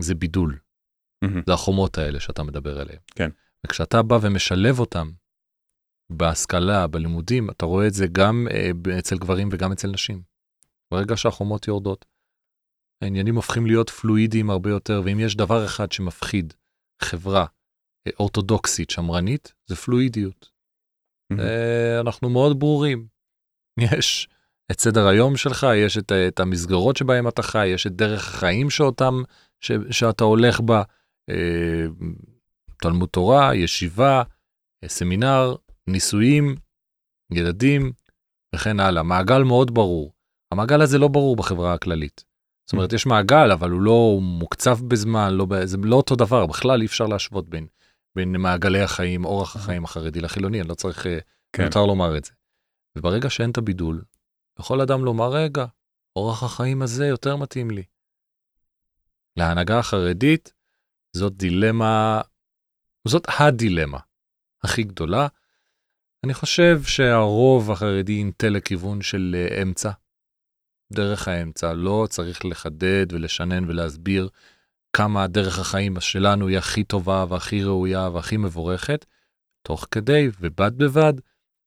זה 0.00 0.14
בידול. 0.14 0.58
מהמם. 1.22 1.42
זה 1.46 1.52
החומות 1.52 1.98
האלה 1.98 2.20
שאתה 2.20 2.42
מדבר 2.42 2.80
עליהן. 2.80 2.98
כן. 3.06 3.30
וכשאתה 3.66 4.02
בא 4.02 4.18
ומשלב 4.22 4.80
אותם 4.80 5.10
בהשכלה, 6.10 6.86
בלימודים, 6.86 7.50
אתה 7.50 7.66
רואה 7.66 7.86
את 7.86 7.94
זה 7.94 8.06
גם 8.12 8.46
ב- 8.82 8.88
אצל 8.88 9.18
גברים 9.18 9.48
וגם 9.52 9.72
אצל 9.72 9.88
נשים. 9.88 10.22
ברגע 10.90 11.16
שהחומות 11.16 11.68
יורדות, 11.68 12.04
העניינים 13.02 13.36
הופכים 13.36 13.66
להיות 13.66 13.90
פלואידיים 13.90 14.50
הרבה 14.50 14.70
יותר, 14.70 15.02
ואם 15.04 15.20
יש 15.20 15.36
דבר 15.36 15.64
אחד 15.64 15.92
שמפחיד 15.92 16.54
חברה 17.02 17.46
אה, 18.06 18.12
אורתודוקסית, 18.20 18.90
שמרנית, 18.90 19.54
זה 19.66 19.76
פלואידיות. 19.76 20.50
אה, 21.32 22.00
אנחנו 22.00 22.30
מאוד 22.30 22.58
ברורים. 22.58 23.06
יש 23.80 24.28
את 24.72 24.80
סדר 24.80 25.06
היום 25.06 25.36
שלך, 25.36 25.66
יש 25.76 25.98
את, 25.98 26.12
את 26.12 26.40
המסגרות 26.40 26.96
שבהם 26.96 27.28
אתה 27.28 27.42
חי, 27.42 27.66
יש 27.66 27.86
את 27.86 27.92
דרך 27.92 28.28
החיים 28.28 28.70
שאותם, 28.70 29.14
ש, 29.60 29.72
שאתה 29.90 30.24
הולך 30.24 30.60
בה, 30.60 30.82
אה, 31.30 31.86
תלמוד 32.82 33.08
תורה, 33.08 33.54
ישיבה, 33.54 34.22
אה, 34.84 34.88
סמינר, 34.88 35.54
נישואים, 35.86 36.54
ילדים 37.32 37.92
וכן 38.54 38.80
הלאה. 38.80 39.02
מעגל 39.02 39.42
מאוד 39.42 39.74
ברור. 39.74 40.12
המעגל 40.52 40.82
הזה 40.82 40.98
לא 40.98 41.08
ברור 41.08 41.36
בחברה 41.36 41.74
הכללית. 41.74 42.24
זאת 42.68 42.72
אומרת, 42.72 42.92
יש 42.92 43.06
מעגל, 43.06 43.52
אבל 43.52 43.70
הוא 43.70 43.80
לא 43.80 44.18
מוקצב 44.22 44.78
בזמן, 44.88 45.34
לא, 45.34 45.46
זה 45.64 45.76
לא 45.82 45.96
אותו 45.96 46.16
דבר, 46.16 46.46
בכלל 46.46 46.80
אי 46.80 46.86
אפשר 46.86 47.06
להשוות 47.06 47.48
בין, 47.48 47.66
בין 48.14 48.36
מעגלי 48.36 48.80
החיים, 48.80 49.24
אורח 49.24 49.56
החיים 49.56 49.84
החרדי 49.84 50.20
לחילוני, 50.20 50.60
אני 50.60 50.68
לא 50.68 50.74
צריך, 50.74 51.06
אה, 51.06 51.18
כן. 51.52 51.64
מותר 51.64 51.86
לומר 51.86 52.16
את 52.16 52.24
זה. 52.24 52.32
וברגע 52.96 53.30
שאין 53.30 53.50
את 53.50 53.58
הבידול, 53.58 54.02
יכול 54.60 54.80
אדם 54.80 55.04
לומר, 55.04 55.28
רגע, 55.28 55.66
אורח 56.16 56.42
החיים 56.42 56.82
הזה 56.82 57.06
יותר 57.06 57.36
מתאים 57.36 57.70
לי. 57.70 57.82
להנהגה 59.36 59.78
החרדית 59.78 60.52
זאת 61.12 61.36
דילמה, 61.36 62.20
זאת 63.08 63.26
הדילמה 63.38 63.98
הכי 64.62 64.82
גדולה. 64.82 65.26
אני 66.24 66.34
חושב 66.34 66.82
שהרוב 66.82 67.70
החרדי 67.70 68.12
ינטה 68.12 68.48
לכיוון 68.48 69.02
של 69.02 69.36
אה, 69.38 69.62
אמצע. 69.62 69.90
דרך 70.92 71.28
האמצע, 71.28 71.72
לא 71.72 72.06
צריך 72.10 72.44
לחדד 72.44 73.06
ולשנן 73.12 73.64
ולהסביר 73.70 74.28
כמה 74.92 75.26
דרך 75.26 75.58
החיים 75.58 76.00
שלנו 76.00 76.48
היא 76.48 76.58
הכי 76.58 76.84
טובה 76.84 77.24
והכי 77.28 77.64
ראויה 77.64 78.08
והכי 78.08 78.36
מבורכת, 78.36 79.04
תוך 79.62 79.86
כדי 79.90 80.30
ובד 80.40 80.78
בבד 80.78 81.12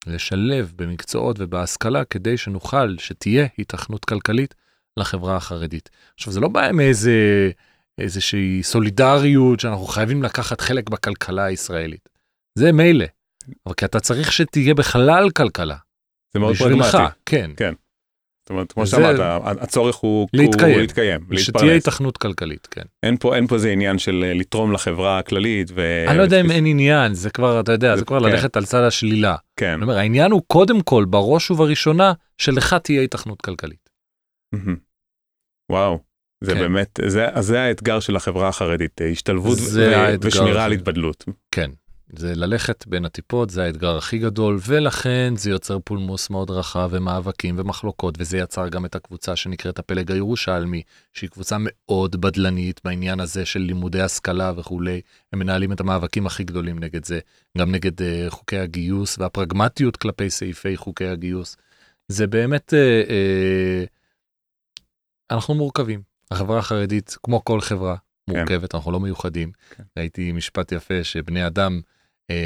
לשלב 0.07 0.73
במקצועות 0.75 1.35
ובהשכלה 1.39 2.05
כדי 2.05 2.37
שנוכל, 2.37 2.97
שתהיה 2.97 3.47
היתכנות 3.57 4.05
כלכלית 4.05 4.55
לחברה 4.97 5.35
החרדית. 5.35 5.89
עכשיו, 6.15 6.33
זה 6.33 6.39
לא 6.39 6.47
בא 6.47 6.71
מאיזה 6.73 7.11
איזושהי 7.97 8.63
סולידריות 8.63 9.59
שאנחנו 9.59 9.85
חייבים 9.85 10.23
לקחת 10.23 10.61
חלק 10.61 10.89
בכלכלה 10.89 11.43
הישראלית. 11.43 12.09
זה 12.55 12.71
מילא, 12.71 13.05
אבל 13.65 13.75
כי 13.75 13.85
אתה 13.85 13.99
צריך 13.99 14.31
שתהיה 14.31 14.73
בכלל 14.73 15.29
כלכלה. 15.29 15.77
זה 16.33 16.39
מאוד 16.39 16.53
בשבילך, 16.53 16.91
פרגמטי. 16.91 17.15
כן. 17.55 17.73
אומרת, 18.51 18.71
כמו 18.71 18.87
שאמרת, 18.87 19.19
הצורך 19.61 19.95
הוא 19.95 20.27
להתקיים. 20.33 20.71
הוא 20.73 20.81
להתקיים, 20.81 21.21
שתהיה. 21.37 21.73
היתכנות 21.73 22.17
כלכלית, 22.17 22.67
כן. 22.71 22.81
אין 23.03 23.17
פה 23.17 23.35
אין 23.35 23.47
פה 23.47 23.55
איזה 23.55 23.71
עניין 23.71 23.97
של 23.99 24.23
אה, 24.27 24.33
לתרום 24.33 24.71
לחברה 24.71 25.19
הכללית 25.19 25.71
ו... 25.75 26.05
אני 26.07 26.17
לא 26.17 26.23
יודע 26.23 26.41
אם 26.41 26.51
אין 26.51 26.65
עניין, 26.65 27.13
זה 27.13 27.29
כבר, 27.29 27.59
אתה 27.59 27.71
יודע, 27.71 27.93
זה- 27.95 27.99
זה 27.99 28.05
כבר 28.05 28.19
כן. 28.19 28.25
ללכת 28.25 28.57
על 28.57 28.65
צד 28.65 28.83
השלילה. 28.83 29.35
כן. 29.55 29.73
אני 29.73 29.81
אומר, 29.83 29.97
העניין 29.97 30.31
הוא 30.31 30.41
קודם 30.47 30.81
כל, 30.81 31.05
בראש 31.09 31.51
ובראשונה, 31.51 32.13
שלך 32.37 32.73
תהיה 32.83 33.01
היתכנות 33.01 33.41
כלכלית. 33.41 33.89
וואו. 35.71 35.99
זה 36.43 36.53
כן. 36.53 36.59
באמת, 36.59 36.99
זה, 37.07 37.27
זה 37.39 37.61
האתגר 37.61 37.99
של 37.99 38.15
החברה 38.15 38.47
החרדית, 38.49 39.01
אה, 39.01 39.07
השתלבות 39.07 39.57
ו- 39.73 40.15
ושמירה 40.21 40.65
על 40.65 40.71
התבדלות. 40.71 41.25
כן, 41.51 41.71
זה 42.15 42.35
ללכת 42.35 42.87
בין 42.87 43.05
הטיפות, 43.05 43.49
זה 43.49 43.63
האתגר 43.63 43.97
הכי 43.97 44.17
גדול, 44.17 44.59
ולכן 44.67 45.33
זה 45.37 45.49
יוצר 45.49 45.79
פולמוס 45.79 46.29
מאוד 46.29 46.51
רחב 46.51 46.89
ומאבקים 46.91 47.55
ומחלוקות, 47.59 48.15
וזה 48.17 48.37
יצר 48.37 48.67
גם 48.67 48.85
את 48.85 48.95
הקבוצה 48.95 49.35
שנקראת 49.35 49.79
הפלג 49.79 50.11
הירושלמי, 50.11 50.81
שהיא 51.13 51.29
קבוצה 51.29 51.57
מאוד 51.59 52.21
בדלנית 52.21 52.81
בעניין 52.83 53.19
הזה 53.19 53.45
של 53.45 53.59
לימודי 53.59 54.01
השכלה 54.01 54.51
וכולי. 54.57 55.01
הם 55.33 55.39
מנהלים 55.39 55.71
את 55.71 55.79
המאבקים 55.79 56.25
הכי 56.25 56.43
גדולים 56.43 56.79
נגד 56.79 57.05
זה, 57.05 57.19
גם 57.57 57.71
נגד 57.71 58.01
uh, 58.01 58.03
חוקי 58.29 58.57
הגיוס 58.57 59.17
והפרגמטיות 59.19 59.97
כלפי 59.97 60.29
סעיפי 60.29 60.77
חוקי 60.77 61.07
הגיוס. 61.07 61.57
זה 62.07 62.27
באמת, 62.27 62.73
uh, 62.73 63.07
uh, 63.07 63.89
אנחנו 65.31 65.53
מורכבים. 65.53 66.01
החברה 66.31 66.59
החרדית, 66.59 67.17
כמו 67.23 67.43
כל 67.45 67.61
חברה, 67.61 67.95
מורכבת, 68.27 68.75
אנחנו 68.75 68.91
לא 68.91 68.99
מיוחדים. 68.99 69.51
כן. 69.69 69.83
ראיתי 69.97 70.31
משפט 70.31 70.71
יפה 70.71 71.03
שבני 71.03 71.47
אדם 71.47 71.81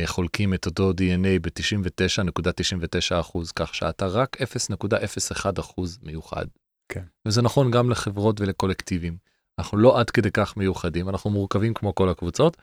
חולקים 0.05 0.53
את 0.53 0.65
אותו 0.65 0.91
DNA 0.91 1.39
ב-99.99 1.41 3.19
אחוז, 3.19 3.51
כך 3.51 3.75
שאתה 3.75 4.05
רק 4.05 4.37
0.01 4.41 5.59
אחוז 5.59 5.99
מיוחד. 6.03 6.45
כן. 6.89 7.03
וזה 7.27 7.41
נכון 7.41 7.71
גם 7.71 7.89
לחברות 7.89 8.41
ולקולקטיבים. 8.41 9.17
אנחנו 9.59 9.77
לא 9.77 9.99
עד 9.99 10.09
כדי 10.09 10.31
כך 10.31 10.57
מיוחדים, 10.57 11.09
אנחנו 11.09 11.29
מורכבים 11.29 11.73
כמו 11.73 11.95
כל 11.95 12.09
הקבוצות, 12.09 12.57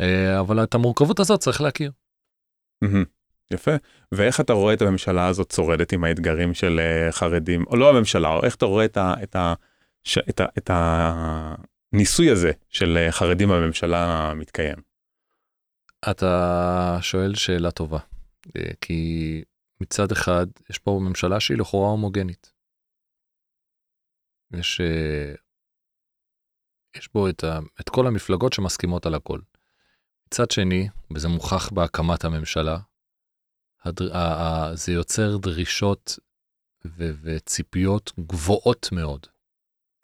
אה, 0.00 0.40
אבל 0.40 0.62
את 0.62 0.74
המורכבות 0.74 1.20
הזאת 1.20 1.40
צריך 1.40 1.60
להכיר. 1.60 1.92
יפה. 3.50 3.70
ואיך 4.12 4.40
אתה 4.40 4.52
רואה 4.52 4.74
את 4.74 4.82
הממשלה 4.82 5.26
הזאת 5.26 5.50
שורדת 5.50 5.92
עם 5.92 6.04
האתגרים 6.04 6.54
של 6.54 6.80
אה, 6.80 7.12
חרדים, 7.12 7.64
או 7.66 7.76
לא 7.76 7.90
הממשלה, 7.90 8.28
או 8.28 8.44
איך 8.44 8.54
אתה 8.54 8.66
רואה 8.66 8.84
את, 8.84 8.96
ה, 8.96 9.14
את, 9.22 9.36
ה, 9.36 9.54
ש, 10.04 10.18
את, 10.18 10.40
ה, 10.40 10.44
את 10.58 10.70
הניסוי 11.92 12.30
הזה 12.30 12.52
של 12.68 12.96
אה, 12.96 13.12
חרדים 13.12 13.48
בממשלה 13.48 14.32
מתקיים? 14.36 14.91
אתה 16.10 16.98
שואל 17.00 17.34
שאלה 17.34 17.70
טובה, 17.70 17.98
אה, 18.56 18.70
כי 18.80 19.42
מצד 19.80 20.12
אחד 20.12 20.46
יש 20.70 20.78
פה 20.78 21.00
ממשלה 21.02 21.40
שהיא 21.40 21.58
לכאורה 21.58 21.90
הומוגנית. 21.90 22.52
יש, 24.52 24.80
אה, 24.80 25.34
יש 26.96 27.08
בו 27.14 27.28
את, 27.28 27.44
ה, 27.44 27.58
את 27.80 27.88
כל 27.88 28.06
המפלגות 28.06 28.52
שמסכימות 28.52 29.06
על 29.06 29.14
הכל. 29.14 29.40
מצד 30.26 30.50
שני, 30.50 30.88
וזה 31.14 31.28
מוכח 31.28 31.72
בהקמת 31.72 32.24
הממשלה, 32.24 32.78
הדר, 33.84 34.16
ה, 34.16 34.18
ה, 34.18 34.76
זה 34.76 34.92
יוצר 34.92 35.36
דרישות 35.36 36.18
ו, 36.84 37.10
וציפיות 37.22 38.12
גבוהות 38.20 38.88
מאוד. 38.92 39.26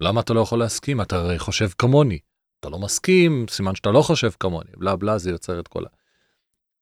למה 0.00 0.20
אתה 0.20 0.32
לא 0.32 0.40
יכול 0.40 0.58
להסכים? 0.58 1.00
אתה 1.00 1.16
הרי 1.16 1.38
חושב 1.38 1.68
כמוני. 1.78 2.18
אתה 2.61 2.68
לא 2.68 2.79
מסכים, 2.79 3.47
סימן 3.51 3.75
שאתה 3.75 3.90
לא 3.90 4.03
חושב 4.03 4.31
כמוני, 4.40 4.71
בלה 4.77 4.97
בלה, 4.97 5.18
זה 5.18 5.31
יוצר 5.31 5.61
את 5.61 5.68
כל 5.68 5.85
ה... 5.85 5.88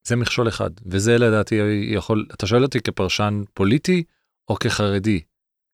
זה 0.06 0.16
מכשול 0.16 0.48
אחד, 0.48 0.70
וזה 0.86 1.18
לדעתי 1.18 1.54
יכול, 1.88 2.26
אתה 2.34 2.46
שואל 2.46 2.62
אותי 2.62 2.80
כפרשן 2.80 3.42
פוליטי 3.54 4.02
או 4.48 4.54
כחרדי, 4.54 5.20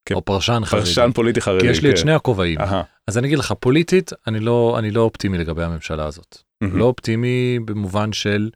כן. 0.04 0.14
או 0.14 0.24
פרשן 0.24 0.62
חרדי, 0.64 0.84
פרשן 0.84 1.10
פוליטי 1.14 1.40
חרדי. 1.40 1.60
כי 1.60 1.66
יש 1.66 1.82
לי 1.82 1.88
את 1.88 1.94
כן. 1.94 2.00
שני 2.00 2.12
הכובעים. 2.12 2.58
אז 3.06 3.18
אני 3.18 3.26
אגיד 3.26 3.38
לך, 3.38 3.54
פוליטית, 3.60 4.10
אני 4.26 4.40
לא, 4.40 4.76
אני 4.78 4.90
לא 4.90 5.00
אופטימי 5.00 5.38
לגבי 5.38 5.64
הממשלה 5.64 6.06
הזאת. 6.06 6.38
מהמם. 6.60 6.78
לא 6.78 6.84
אופטימי 6.84 7.58
במובן 7.64 8.12
של 8.12 8.50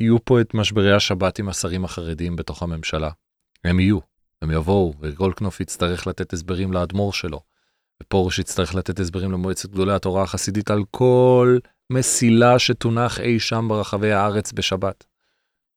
יהיו 0.00 0.24
פה 0.24 0.40
את 0.40 0.54
משברי 0.54 0.94
השבת 0.94 1.38
עם 1.38 1.48
השרים 1.48 1.84
החרדים 1.84 2.36
בתוך 2.36 2.62
הממשלה. 2.62 3.10
הם 3.64 3.80
יהיו, 3.80 3.98
הם 4.42 4.50
יבואו, 4.50 4.94
וגולדקנופ 5.00 5.60
יצטרך 5.60 6.06
לתת 6.06 6.32
הסברים 6.32 6.72
לאדמו"ר 6.72 7.12
שלו, 7.12 7.40
ופרוש 8.02 8.38
יצטרך 8.38 8.74
לתת 8.74 9.00
הסברים 9.00 9.32
למועצת 9.32 9.70
גדולי 9.70 9.92
התורה 9.92 10.22
החסידית 10.22 10.70
על 10.70 10.82
כל 10.90 11.58
מסילה 11.92 12.58
שתונח 12.58 13.20
אי 13.20 13.40
שם 13.40 13.66
ברחבי 13.68 14.12
הארץ 14.12 14.52
בשבת. 14.52 15.04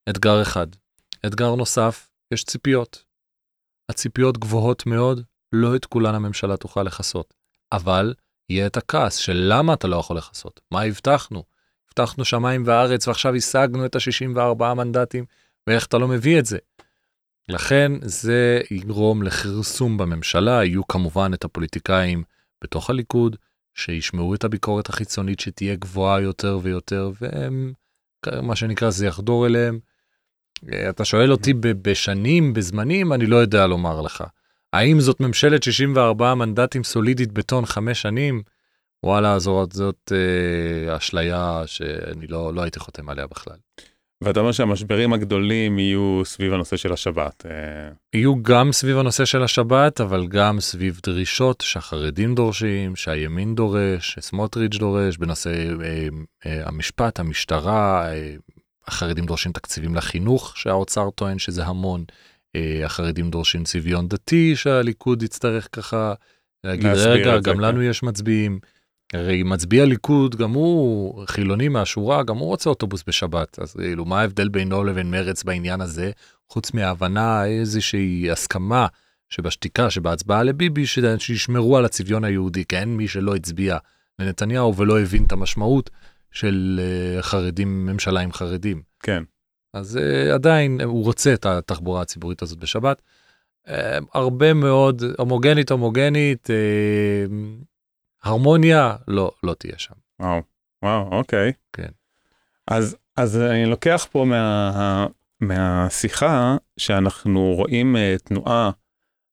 אתגר 0.10 0.42
אחד. 0.42 0.68
אתגר 1.26 1.56
נוסף, 1.56 2.10
יש 2.34 2.44
ציפיות. 2.44 3.04
הציפיות 3.90 4.38
גבוהות 4.38 4.86
מאוד, 4.86 5.22
לא 5.54 5.76
את 5.76 5.86
כולן 5.86 6.16
הממשלה 6.16 6.58
תוכל 6.58 6.84
לכסות. 6.84 7.34
אבל 7.72 8.14
יהיה 8.50 8.68
את 8.68 8.78
הכעס 8.78 9.16
של 9.16 9.46
למה 9.50 9.74
אתה 9.74 9.88
לא 9.88 9.96
יכול 9.96 10.18
לכסות? 10.18 10.62
מה 10.72 10.82
הבטחנו? 10.82 11.44
הבטחנו 11.88 12.26
שמיים 12.26 12.64
וארץ 12.66 13.08
ועכשיו 13.08 13.36
השגנו 13.36 13.86
את 13.86 13.96
ה-64 13.96 14.74
מנדטים, 14.74 15.26
ואיך 15.68 15.86
אתה 15.86 15.98
לא 15.98 16.08
מביא 16.08 16.40
את 16.40 16.46
זה? 16.46 16.58
לכן 17.50 17.92
זה 18.02 18.62
יגרום 18.72 19.24
לכרסום 19.24 19.98
בממשלה, 19.98 20.64
יהיו 20.64 20.88
כמובן 20.88 21.32
את 21.34 21.44
הפוליטיקאים 21.44 22.24
בתוך 22.64 22.90
הליכוד, 22.90 23.36
שישמעו 23.74 24.36
את 24.36 24.44
הביקורת 24.44 24.90
החיצונית 24.90 25.40
שתהיה 25.40 25.76
גבוהה 25.76 26.22
יותר 26.22 26.60
ויותר, 26.62 27.12
והם, 27.22 27.74
מה 28.42 28.56
שנקרא, 28.56 28.90
זה 28.90 29.06
יחדור 29.06 29.46
אליהם. 29.46 29.80
אתה 30.90 31.06
שואל 31.06 31.32
אותי 31.32 31.54
בשנים, 31.54 32.54
בזמנים, 32.54 33.14
אני 33.14 33.26
לא 33.26 33.36
יודע 33.36 33.68
לומר 33.68 34.02
לך. 34.02 34.24
האם 34.74 35.00
זאת 35.00 35.20
ממשלת 35.20 35.64
64 35.64 36.36
מנדטים 36.36 36.84
סולידית 36.84 37.32
בטון 37.32 37.66
חמש 37.66 38.02
שנים? 38.02 38.44
וואלה, 39.04 39.40
זאת, 39.40 39.72
זאת 39.72 40.12
אה, 40.12 40.98
אשליה 40.98 41.64
שאני 41.66 42.28
לא, 42.28 42.54
לא 42.54 42.62
הייתי 42.62 42.80
חותם 42.80 43.10
עליה 43.10 43.28
בכלל. 43.28 43.58
ואתה 44.22 44.40
אומר 44.40 44.52
שהמשברים 44.52 45.14
הגדולים 45.14 45.80
יהיו 45.80 46.22
סביב 46.26 46.54
הנושא 46.54 46.78
של 46.78 46.94
השבת. 46.94 47.46
אה, 47.46 47.92
יהיו 48.14 48.44
גם 48.44 48.72
סביב 48.72 48.98
הנושא 48.98 49.26
של 49.26 49.44
השבת, 49.44 50.02
אבל 50.02 50.28
גם 50.28 50.60
סביב 50.60 51.00
דרישות 51.04 51.62
שהחרדים 51.62 52.36
דורשים, 52.36 52.96
שהימין 52.96 53.56
דורש, 53.56 54.14
שסמוטריץ' 54.14 54.78
דורש, 54.78 55.18
בנושא 55.18 55.50
אה, 55.50 56.08
אה, 56.46 56.68
המשפט, 56.68 57.20
המשטרה, 57.20 58.12
אה, 58.12 58.36
החרדים 58.88 59.26
דורשים 59.26 59.52
תקציבים 59.52 59.96
לחינוך, 59.96 60.58
שהאוצר 60.58 61.10
טוען 61.10 61.40
שזה 61.40 61.66
המון. 61.66 62.04
אה, 62.56 62.82
החרדים 62.86 63.30
דורשים 63.30 63.64
צביון 63.64 64.08
דתי, 64.08 64.56
שהליכוד 64.56 65.24
יצטרך 65.24 65.68
ככה 65.72 66.14
להגיד, 66.64 66.86
רגע, 66.86 67.40
גם 67.40 67.56
כן." 67.56 67.62
לנו 67.62 67.82
יש 67.82 68.04
מצביעים. 68.04 68.60
הרי 69.14 69.44
מצביע 69.44 69.86
ליכוד, 69.86 70.36
גם 70.36 70.52
הוא 70.52 71.26
חילוני 71.28 71.70
מהשורה, 71.70 72.24
גם 72.24 72.38
הוא 72.38 72.48
רוצה 72.48 72.70
אוטובוס 72.70 73.04
בשבת. 73.08 73.60
אז 73.60 73.74
כאילו, 73.74 74.06
מה 74.06 74.22
ההבדל 74.22 74.50
בינו 74.50 74.84
לבין 74.84 75.12
מרץ 75.12 75.44
בעניין 75.44 75.82
הזה, 75.82 76.12
חוץ 76.50 76.74
מההבנה, 76.74 77.46
איזושהי 77.46 78.32
הסכמה 78.32 78.88
שבשתיקה, 79.30 79.90
שבהצבעה 79.90 80.44
לביבי, 80.44 80.86
שישמרו 81.18 81.78
על 81.78 81.86
הצביון 81.86 82.24
היהודי, 82.24 82.66
כי 82.66 82.78
אין 82.78 82.98
מי 82.98 83.08
שלא 83.08 83.36
הצביע 83.36 83.78
לנתניהו 84.20 84.76
ולא 84.76 85.00
הבין 85.00 85.24
את 85.24 85.32
המשמעות 85.32 85.90
של 86.32 86.80
אה, 86.84 87.22
חרדים, 87.22 87.86
ממשלה 87.86 88.20
עם 88.20 88.32
חרדים. 88.32 88.82
כן. 89.00 89.24
אז 89.74 89.98
uh, 89.98 90.34
עדיין 90.34 90.82
הוא 90.82 91.04
רוצה 91.04 91.34
את 91.34 91.46
התחבורה 91.46 92.02
הציבורית 92.02 92.42
הזאת 92.42 92.58
בשבת. 92.58 93.02
הרבה 94.14 94.54
מאוד 94.54 95.04
הומוגנית 95.18 95.72
הומוגנית, 95.72 96.50
הרמוניה 98.24 98.96
לא 99.08 99.32
לא 99.44 99.54
תהיה 99.54 99.74
שם. 99.78 99.94
וואו, 100.20 100.42
וואו, 100.84 101.08
אוקיי. 101.12 101.52
כן. 101.74 101.88
אז, 102.68 102.98
אז 103.18 103.38
אני 103.38 103.66
לוקח 103.66 104.08
פה 104.12 104.26
מה, 104.26 105.08
מהשיחה 105.42 106.58
שאנחנו 106.78 107.54
רואים 107.56 107.96
אה, 107.96 108.16
תנועה 108.24 108.72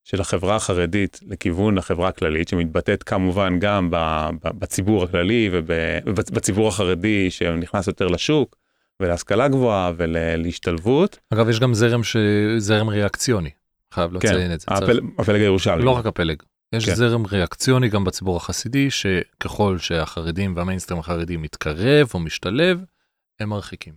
של 0.04 0.20
החברה 0.20 0.56
החרדית 0.56 1.20
לכיוון 1.26 1.78
החברה 1.78 2.08
הכללית, 2.08 2.48
שמתבטאת 2.48 3.02
כמובן 3.02 3.58
גם 3.58 3.88
בציבור 4.44 5.04
הכללי 5.04 5.50
ובציבור 5.52 6.68
החרדי 6.68 7.30
שנכנס 7.30 7.86
יותר 7.86 8.06
לשוק 8.06 8.56
ולהשכלה 9.00 9.48
גבוהה 9.48 9.92
ולהשתלבות. 9.96 11.18
אגב 11.34 11.48
יש 11.48 11.60
גם 11.60 11.74
זרם 11.74 12.02
ש... 12.02 12.16
זרם 12.58 12.88
ריאקציוני, 12.88 13.50
חייב 13.94 14.12
לציין 14.12 14.52
את 14.54 14.60
זה. 14.60 14.66
צריך- 14.66 14.82
הפל, 14.82 15.00
הפלג 15.18 15.40
הירושלמי. 15.40 15.84
לא 15.84 15.90
רק 15.90 16.06
הפלג. 16.06 16.42
יש 16.72 16.84
כן. 16.86 16.94
זרם 16.94 17.26
ריאקציוני 17.26 17.88
גם 17.88 18.04
בציבור 18.04 18.36
החסידי, 18.36 18.90
שככל 18.90 19.78
שהחרדים 19.78 20.56
והמיינסטרים 20.56 21.00
החרדי 21.00 21.36
מתקרב 21.36 22.08
או 22.14 22.18
משתלב, 22.18 22.84
הם 23.40 23.48
מרחיקים. 23.48 23.94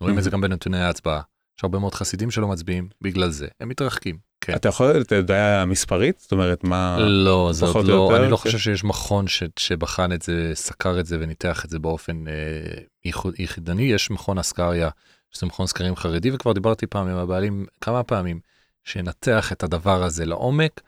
רואים 0.00 0.18
את 0.18 0.22
זה 0.24 0.30
Mhm. 0.30 0.32
גם 0.32 0.40
בנתוני 0.40 0.78
ההצבעה. 0.82 1.20
יש 1.58 1.64
הרבה 1.64 1.78
מאוד 1.78 1.94
חסידים 1.94 2.30
שלא 2.30 2.48
מצביעים 2.48 2.88
בגלל 3.00 3.30
זה, 3.30 3.46
הם 3.60 3.68
מתרחקים. 3.68 4.18
כן. 4.40 4.54
אתה 4.54 4.68
יכול, 4.68 5.00
אתה 5.00 5.14
יודע 5.14 5.64
מספרית? 5.66 6.18
זאת 6.20 6.32
אומרת, 6.32 6.64
מה... 6.64 6.96
לא, 7.00 7.50
זה 7.52 7.66
עוד 7.66 7.86
לא, 7.86 7.92
יותר, 7.92 8.22
אני 8.22 8.30
לא 8.30 8.36
כן. 8.36 8.42
חושב 8.42 8.58
שיש 8.58 8.84
מכון 8.84 9.28
ש, 9.28 9.42
שבחן 9.58 10.12
את 10.12 10.22
זה, 10.22 10.50
סקר 10.54 11.00
את 11.00 11.06
זה 11.06 11.16
וניתח 11.20 11.64
את 11.64 11.70
זה 11.70 11.78
באופן 11.78 12.24
אה, 12.28 13.12
יחידני. 13.38 13.82
יש 13.82 14.10
מכון 14.10 14.38
אסקריה, 14.38 14.88
שזה 15.30 15.46
מכון 15.46 15.66
סקרים 15.66 15.96
חרדי, 15.96 16.30
וכבר 16.30 16.52
דיברתי 16.52 16.86
פעם 16.86 17.08
עם 17.08 17.16
הבעלים 17.16 17.66
כמה 17.80 18.02
פעמים, 18.02 18.40
שנתח 18.84 19.52
את 19.52 19.62
הדבר 19.62 20.02
הזה 20.02 20.26
לעומק. 20.26 20.80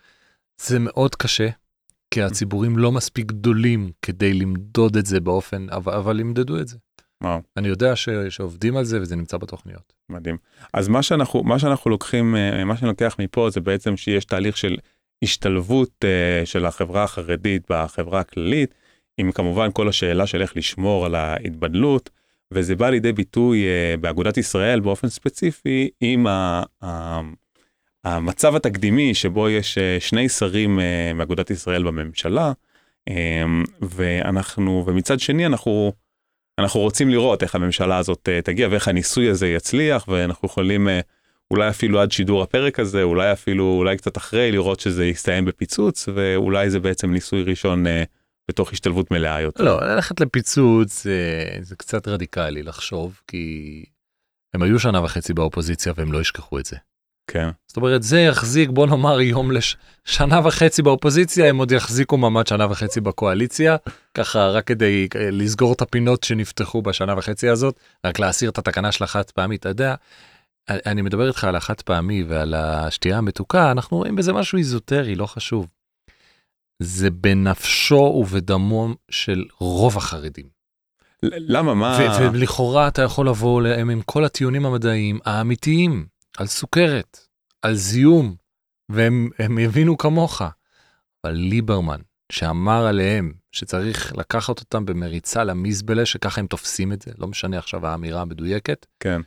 זה 0.61 0.79
מאוד 0.79 1.15
קשה, 1.15 1.49
כי 2.11 2.23
הציבורים 2.23 2.79
לא 2.79 2.93
מספיק 2.93 3.27
גדולים 3.27 3.91
כדי 4.03 4.35
למדוד 4.35 4.97
את 4.97 5.07
זה 5.07 5.21
באופן, 5.21 5.67
אבל, 5.71 5.93
אבל 5.93 6.21
ימדדו 6.21 6.61
את 6.61 6.69
זה. 6.69 6.77
וואו. 7.23 7.41
אני 7.57 7.69
יודע 7.69 7.97
ש, 7.97 8.09
שעובדים 8.29 8.77
על 8.77 8.85
זה 8.85 9.01
וזה 9.01 9.17
נמצא 9.17 9.37
בתוכניות. 9.37 9.93
מדהים. 10.09 10.37
אז 10.73 10.89
מה 10.89 11.03
שאנחנו, 11.03 11.43
מה 11.43 11.59
שאנחנו 11.59 11.91
לוקחים, 11.91 12.37
אה, 12.37 12.65
מה 12.65 12.77
שאני 12.77 12.89
לוקח 12.89 13.17
מפה 13.19 13.51
זה 13.51 13.61
בעצם 13.61 13.97
שיש 13.97 14.25
תהליך 14.25 14.57
של 14.57 14.77
השתלבות 15.23 16.05
אה, 16.05 16.47
של 16.47 16.67
החברה 16.67 17.05
החרדית 17.05 17.63
בחברה 17.71 18.21
הכללית, 18.21 18.75
עם 19.19 19.33
כמובן 19.33 19.69
כל 19.73 19.89
השאלה 19.89 20.27
של 20.27 20.43
איך 20.43 20.57
לשמור 20.57 21.07
על 21.07 21.15
ההתבדלות, 21.15 22.11
וזה 22.51 22.77
בא 22.77 22.91
לידי 22.91 23.13
ביטוי 23.13 23.65
אה, 23.65 23.97
באגודת 24.01 24.37
ישראל 24.37 24.81
באופן 24.81 25.09
ספציפי 25.09 25.91
עם 26.01 26.27
ה, 26.27 26.63
ה, 26.85 27.21
המצב 28.05 28.57
התקדימי 28.57 29.15
שבו 29.15 29.49
יש 29.49 29.79
אה, 29.79 29.97
שני 30.01 30.29
שרים 30.29 30.81
אה, 30.81 31.13
מאגודת 31.15 31.51
ישראל 31.51 31.83
בממשלה, 31.83 32.53
אה, 33.09 33.45
ואנחנו, 33.81 34.85
ומצד 34.87 35.21
שני 35.21 35.47
אנחנו 35.47 35.93
אנחנו 36.59 36.81
רוצים 36.81 37.09
לראות 37.09 37.43
איך 37.43 37.55
הממשלה 37.55 37.99
הזאת 37.99 38.29
תגיע 38.45 38.69
ואיך 38.71 38.89
הניסוי 38.89 39.29
הזה 39.31 39.49
יצליח 39.49 40.09
ואנחנו 40.09 40.47
יכולים 40.47 40.89
אולי 41.51 41.69
אפילו 41.69 42.01
עד 42.01 42.13
שידור 42.13 42.43
הפרק 42.43 42.81
הזה 42.81 43.03
אולי 43.03 43.33
אפילו 43.33 43.65
אולי 43.79 43.97
קצת 43.97 44.17
אחרי 44.17 44.53
לראות 44.53 44.81
שזה 44.81 45.07
יסתיים 45.07 45.45
בפיצוץ 45.45 46.09
ואולי 46.15 46.71
זה 46.71 46.81
בעצם 46.81 47.13
ניסוי 47.13 47.43
ראשון 47.43 47.85
בתוך 48.49 48.73
השתלבות 48.73 49.11
מלאה 49.11 49.41
יותר. 49.41 49.65
לא, 49.65 49.81
ללכת 49.87 50.21
לפיצוץ 50.21 51.03
זה, 51.03 51.45
זה 51.61 51.77
קצת 51.77 52.09
רדיקלי 52.09 52.63
לחשוב, 52.63 53.21
כי 53.29 53.85
הם 54.55 54.63
היו 54.63 54.79
שנה 54.79 55.05
וחצי 55.05 55.35
באופוזיציה 55.35 55.93
והם 55.97 56.13
לא 56.13 56.21
ישכחו 56.21 56.59
את 56.59 56.67
זה. 56.67 56.77
כן, 57.27 57.49
זאת 57.67 57.77
אומרת, 57.77 58.03
זה 58.03 58.21
יחזיק, 58.21 58.71
בוא 58.71 58.87
נאמר, 58.87 59.21
יום 59.21 59.51
לשנה 59.51 60.41
וחצי 60.45 60.83
באופוזיציה, 60.83 61.49
הם 61.49 61.57
עוד 61.57 61.73
יחזיקו 61.73 62.17
מעמד 62.17 62.47
שנה 62.47 62.67
וחצי 62.71 63.01
בקואליציה, 63.01 63.77
ככה 64.15 64.49
רק 64.49 64.67
כדי 64.67 65.09
אה, 65.17 65.31
לסגור 65.31 65.73
את 65.73 65.83
הפינות 65.83 66.25
שנפתחו 66.25 66.83
בשנה 66.83 67.19
וחצי 67.19 67.49
הזאת, 67.49 67.77
רק 68.07 68.19
להסיר 68.19 68.51
את 68.51 68.59
התקנה 68.59 68.93
של 68.93 69.05
החד 69.05 69.31
פעמי, 69.31 69.57
אתה 69.57 69.69
יודע, 69.69 69.95
אני- 70.69 71.03
מדבר 71.03 71.29
איתך 71.29 71.45
על 71.45 71.57
החד 71.57 71.81
פעמי 71.81 72.25
ועל 72.29 72.55
השתייה 72.55 73.19
המתוקה, 73.19 73.71
אנחנו 73.71 73.97
רואים 73.97 74.17
בזה 74.17 74.33
משהו 74.33 74.59
איזוטרי, 74.59 75.15
לא 75.15 75.27
חשוב. 75.27 75.67
זה 76.83 77.11
בנפשו 77.11 77.95
ובדמו 77.95 78.89
של 79.11 79.45
רוב 79.59 79.97
החרדים. 79.97 80.47
למה? 81.23 81.75
מה? 81.75 81.99
ולכאורה 82.33 82.89
אתה 82.89 83.03
יכול 83.03 83.29
לבוא 83.29 83.61
אליהם 83.61 83.91
עם 83.91 84.03
כל 84.03 84.25
הטיעונים 84.25 84.67
המדעיים 84.67 85.19
האמיתיים 85.25 86.07
על 86.39 86.47
סוכרת, 86.47 87.19
על 87.63 87.75
זיהום, 87.75 88.37
והם 88.89 89.31
הם 89.39 89.59
יבינו 89.59 89.99
כמוך. 89.99 90.43
אבל 91.25 91.33
ליברמן, 91.33 92.01
שאמר 92.33 92.87
עליהם 92.87 93.33
שצריך 93.53 94.17
לקחת 94.17 94.61
אותם 94.61 94.85
במריצה 94.85 95.45
למזבלה, 95.45 96.07
שככה 96.07 96.41
הם 96.41 96.47
תופסים 96.47 96.93
את 96.93 97.03
זה, 97.03 97.13
לא 97.19 97.27
משנה 97.27 97.59
עכשיו 97.59 97.87
האמירה 97.87 98.21
המדויקת, 98.21 98.87
כן 99.01 99.21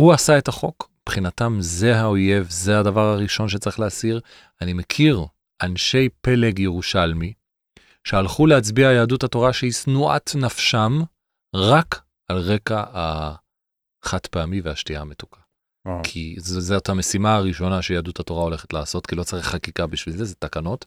הוא 0.00 0.12
עשה 0.12 0.38
את 0.38 0.48
החוק, 0.48 0.90
מבחינתם 1.02 1.56
זה 1.60 1.96
האויב, 1.96 2.46
זה 2.50 2.78
הדבר 2.78 3.00
הראשון 3.00 3.48
שצריך 3.48 3.80
להסיר. 3.80 4.20
אני 4.60 4.72
מכיר 4.72 5.26
אנשי 5.62 6.08
פלג 6.20 6.58
ירושלמי 6.58 7.32
שהלכו 8.04 8.46
להצביע 8.46 8.92
יהדות 8.92 9.24
התורה 9.24 9.52
שהיא 9.52 9.72
שנואת 9.72 10.30
נפשם 10.34 11.00
רק 11.54 12.00
על 12.28 12.38
רקע 12.38 12.84
החד 12.92 14.26
פעמי 14.30 14.60
והשתייה 14.60 15.00
המתוקה. 15.00 15.39
וואו. 15.86 16.00
כי 16.04 16.36
ז- 16.38 16.58
זאת 16.58 16.88
המשימה 16.88 17.34
הראשונה 17.34 17.82
שיהדות 17.82 18.20
התורה 18.20 18.42
הולכת 18.42 18.72
לעשות, 18.72 19.06
כי 19.06 19.16
לא 19.16 19.22
צריך 19.22 19.46
חקיקה 19.46 19.86
בשביל 19.86 20.16
זה, 20.16 20.24
זה 20.24 20.34
תקנות. 20.34 20.86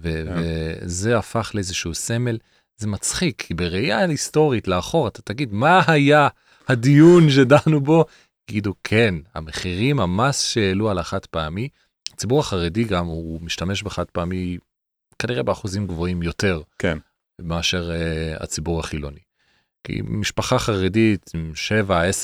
ו- 0.00 0.24
כן. 0.26 0.34
וזה 0.36 1.18
הפך 1.18 1.50
לאיזשהו 1.54 1.94
סמל. 1.94 2.38
זה 2.78 2.86
מצחיק, 2.88 3.42
כי 3.42 3.54
בראייה 3.54 3.98
היסטורית 3.98 4.68
לאחור, 4.68 5.08
אתה 5.08 5.22
תגיד, 5.22 5.52
מה 5.52 5.82
היה 5.86 6.28
הדיון 6.68 7.30
שדנו 7.30 7.80
בו? 7.80 8.04
יגידו, 8.50 8.74
כן, 8.84 9.14
המחירים, 9.34 10.00
המס 10.00 10.42
שהעלו 10.42 10.90
על 10.90 10.98
החד 10.98 11.26
פעמי, 11.26 11.68
הציבור 12.12 12.40
החרדי 12.40 12.84
גם, 12.84 13.06
הוא 13.06 13.40
משתמש 13.42 13.82
בחד 13.82 14.04
פעמי 14.04 14.58
כנראה 15.18 15.42
באחוזים 15.42 15.86
גבוהים 15.86 16.22
יותר. 16.22 16.62
כן. 16.78 16.98
מאשר 17.40 17.90
uh, 17.90 18.42
הציבור 18.42 18.80
החילוני. 18.80 19.20
כי 19.86 20.00
משפחה 20.04 20.58
חרדית 20.58 21.30
עם 21.34 21.52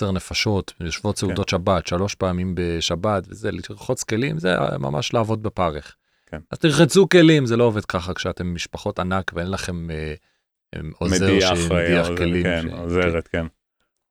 7-10 0.08 0.12
נפשות, 0.12 0.72
יושבות 0.80 1.18
סעודות 1.18 1.48
שבת 1.48 1.86
שלוש 1.86 2.14
פעמים 2.14 2.54
בשבת, 2.56 3.24
וזה 3.28 3.50
לרחוץ 3.52 4.02
כלים, 4.02 4.38
זה 4.38 4.54
ממש 4.78 5.14
לעבוד 5.14 5.42
בפרך. 5.42 5.96
כן. 6.26 6.38
אז 6.50 6.58
תרחצו 6.58 7.08
כלים, 7.08 7.46
זה 7.46 7.56
לא 7.56 7.64
עובד 7.64 7.84
ככה 7.84 8.14
כשאתם 8.14 8.54
משפחות 8.54 8.98
ענק 8.98 9.30
ואין 9.34 9.50
לכם 9.50 9.88
uh, 9.90 10.78
עוזר 10.98 11.26
מדיח, 11.32 11.54
שמדיח 11.54 12.10
אה, 12.10 12.16
כלים. 12.16 12.42
כן, 12.42 12.62
ש- 12.68 12.72
עוזרת 12.72 13.28
כן. 13.28 13.46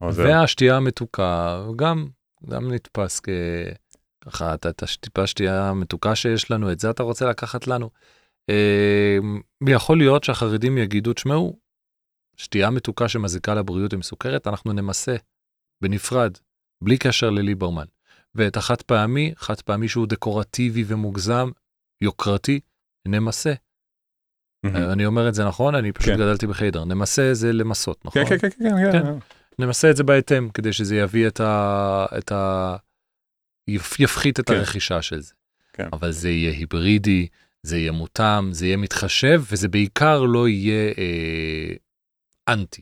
עוזר. 0.02 0.24
והשתייה 0.24 0.78
המתוקה 0.78 1.62
גם, 1.76 2.08
גם 2.50 2.74
נתפס 2.74 3.20
כ... 3.20 3.30
ככה, 4.26 4.54
את- 4.54 4.66
את 4.66 4.84
הטיפה 4.84 5.28
שתייה 5.28 5.70
המתוקה 5.70 6.16
שיש 6.16 6.52
לנו, 6.52 6.72
את 6.72 6.80
זה 6.80 6.90
אתה 6.90 7.04
רוצה 7.04 7.26
לקחת 7.30 7.68
לנו. 7.68 7.90
אה, 8.50 9.18
יכול 9.68 9.98
להיות 9.98 10.24
שהחרדים 10.24 10.78
יגידו, 10.78 11.14
תשמעו, 11.14 11.60
שתייה 12.38 12.70
מתוקה 12.70 13.08
שמזיקה 13.08 13.54
לבריאות 13.54 13.94
עם 13.94 14.02
סוכרת, 14.02 14.48
אנחנו 14.48 14.74
נמסה 14.74 15.16
בנפרד, 15.84 16.38
בלי 16.84 16.98
קשר 16.98 17.30
לליברמן. 17.30 17.86
ואת 18.36 18.58
החד 18.58 18.82
פעמי, 18.82 19.34
חד 19.38 19.62
פעמי 19.62 19.88
שהוא 19.88 20.08
דקורטיבי 20.08 20.84
ומוגזם, 20.88 21.50
יוקרתי, 22.02 22.60
נמסה. 23.08 23.54
מהמם. 24.64 24.90
אני 24.92 25.06
אומר 25.06 25.30
את 25.30 25.34
זה 25.34 25.46
נכון? 25.46 25.76
אני 25.76 25.92
פשוט 25.92 26.10
כן. 26.10 26.16
גדלתי 26.18 26.48
בחיידר. 26.48 26.86
נמסה 26.86 27.34
זה 27.34 27.54
למסות, 27.54 28.06
נכון? 28.06 28.26
כן 28.26 28.38
כן 28.38 28.50
כן 28.50 28.70
כן 28.70 28.92
כן. 28.92 29.04
כן. 29.04 29.20
נמסה 29.60 29.92
את 29.92 29.96
זה 29.96 30.04
בהתאם, 30.04 30.50
כדי 30.50 30.74
שזה 30.74 30.96
יביא 30.96 31.28
את 31.28 31.40
ה... 31.40 32.06
את 32.18 32.32
ה... 32.32 32.76
יפ- 33.70 33.96
יפחית 34.00 34.40
את 34.40 34.48
כן. 34.48 34.56
הרכישה 34.56 35.02
של 35.02 35.22
זה. 35.22 35.34
כן. 35.74 35.88
אבל 35.94 36.12
זה 36.12 36.30
יהיה 36.30 36.52
היברידי, 36.52 37.28
זה 37.64 37.78
יהיה 37.78 37.92
מותאם, 37.92 38.54
זה 38.54 38.66
יהיה 38.66 38.78
מתחשב, 38.78 39.44
וזה 39.52 39.68
בעיקר 39.68 40.22
לא 40.22 40.48
יהיה 40.48 40.94
אה, 40.98 41.74
אנטי. 42.54 42.82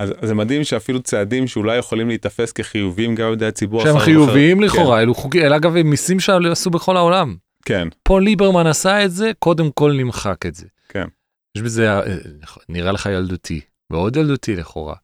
אז 0.00 0.10
אז 0.22 0.28
זה 0.28 0.34
מדהים 0.34 0.64
שאפילו 0.64 1.02
צעדים 1.02 1.46
שאולי 1.46 1.76
יכולים 1.76 2.08
להיתפס 2.08 2.52
כחיוביים 2.52 3.14
גם 3.14 3.26
על 3.26 3.32
ידי 3.32 3.46
הציבור 3.46 3.82
שהם 3.82 3.98
חיוביים 3.98 4.58
כן, 4.58 4.64
לכאורה, 4.64 5.02
אלו 5.02 5.14
חוקים, 5.14 5.42
אלה 5.42 5.56
אגב 5.56 5.76
הם 5.76 5.90
מיסים 5.90 6.20
שעשו 6.20 6.70
בכל 6.70 6.96
העולם. 6.96 7.36
כן, 7.64 7.88
פה 8.02 8.20
ליברמן 8.20 8.66
עשה 8.66 9.04
את 9.04 9.12
זה, 9.12 9.30
קודם 9.38 9.70
כל 9.70 9.92
נמחק 9.92 10.46
את 10.46 10.54
זה. 10.54 10.66
כן. 10.88 11.06
יש 11.56 11.62
בזה, 11.62 11.92
אה, 11.92 12.02
נראה 12.68 12.92
לך 12.92 13.06
ילדותי, 13.06 13.60
מאוד 13.90 14.16
ילדותי 14.16 14.56
לכאורה, 14.56 14.94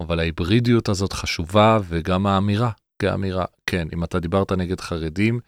אבל 0.00 0.18
ההיברידיות 0.20 0.88
הזאת 0.88 1.12
חשובה, 1.12 1.78
וגם 1.88 2.26
האמירה, 2.26 2.70
כאמירה, 2.98 3.44
כן, 3.66 3.88
אם 3.94 4.04
אתה 4.04 4.20
דיברת 4.20 4.52
נגד 4.52 4.80
חרדים, 4.80 5.40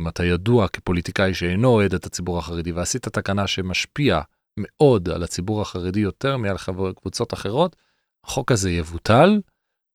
אם 0.00 0.08
אתה 0.08 0.24
ידוע 0.24 0.68
כפוליטיקאי 0.68 1.34
שאינו 1.34 1.68
אוהד 1.68 1.94
את 1.94 2.06
הציבור 2.06 2.38
החרדי, 2.38 2.72
ועשית 2.72 3.08
תקנה 3.08 3.46
שמשפיע 3.46 4.20
מאוד 4.56 5.08
על 5.08 5.22
הציבור 5.22 5.62
החרדי 5.62 6.00
יותר 6.00 6.36
מעל 6.36 6.58
חבר- 6.58 6.92
קבוצות 6.92 7.34
אחרות, 7.34 7.76
החוק 8.24 8.52
הזה 8.52 8.70
יבוטל, 8.70 9.40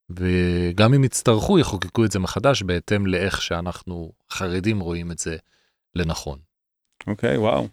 וגם 0.10 0.94
אם 0.94 1.04
יצטרכו, 1.04 1.60
יחוקקו 1.60 2.06
את 2.06 2.12
זה 2.12 2.20
מחדש 2.20 2.64
בהתאם 2.64 3.08
לאיך 3.08 3.42
שאנחנו 3.42 4.12
חרדים 4.32 4.80
רואים 4.80 5.12
את 5.12 5.20
זה 5.20 5.38
לנכון. 5.96 6.40
אוקיי, 7.08 7.38
וואו. 7.38 7.68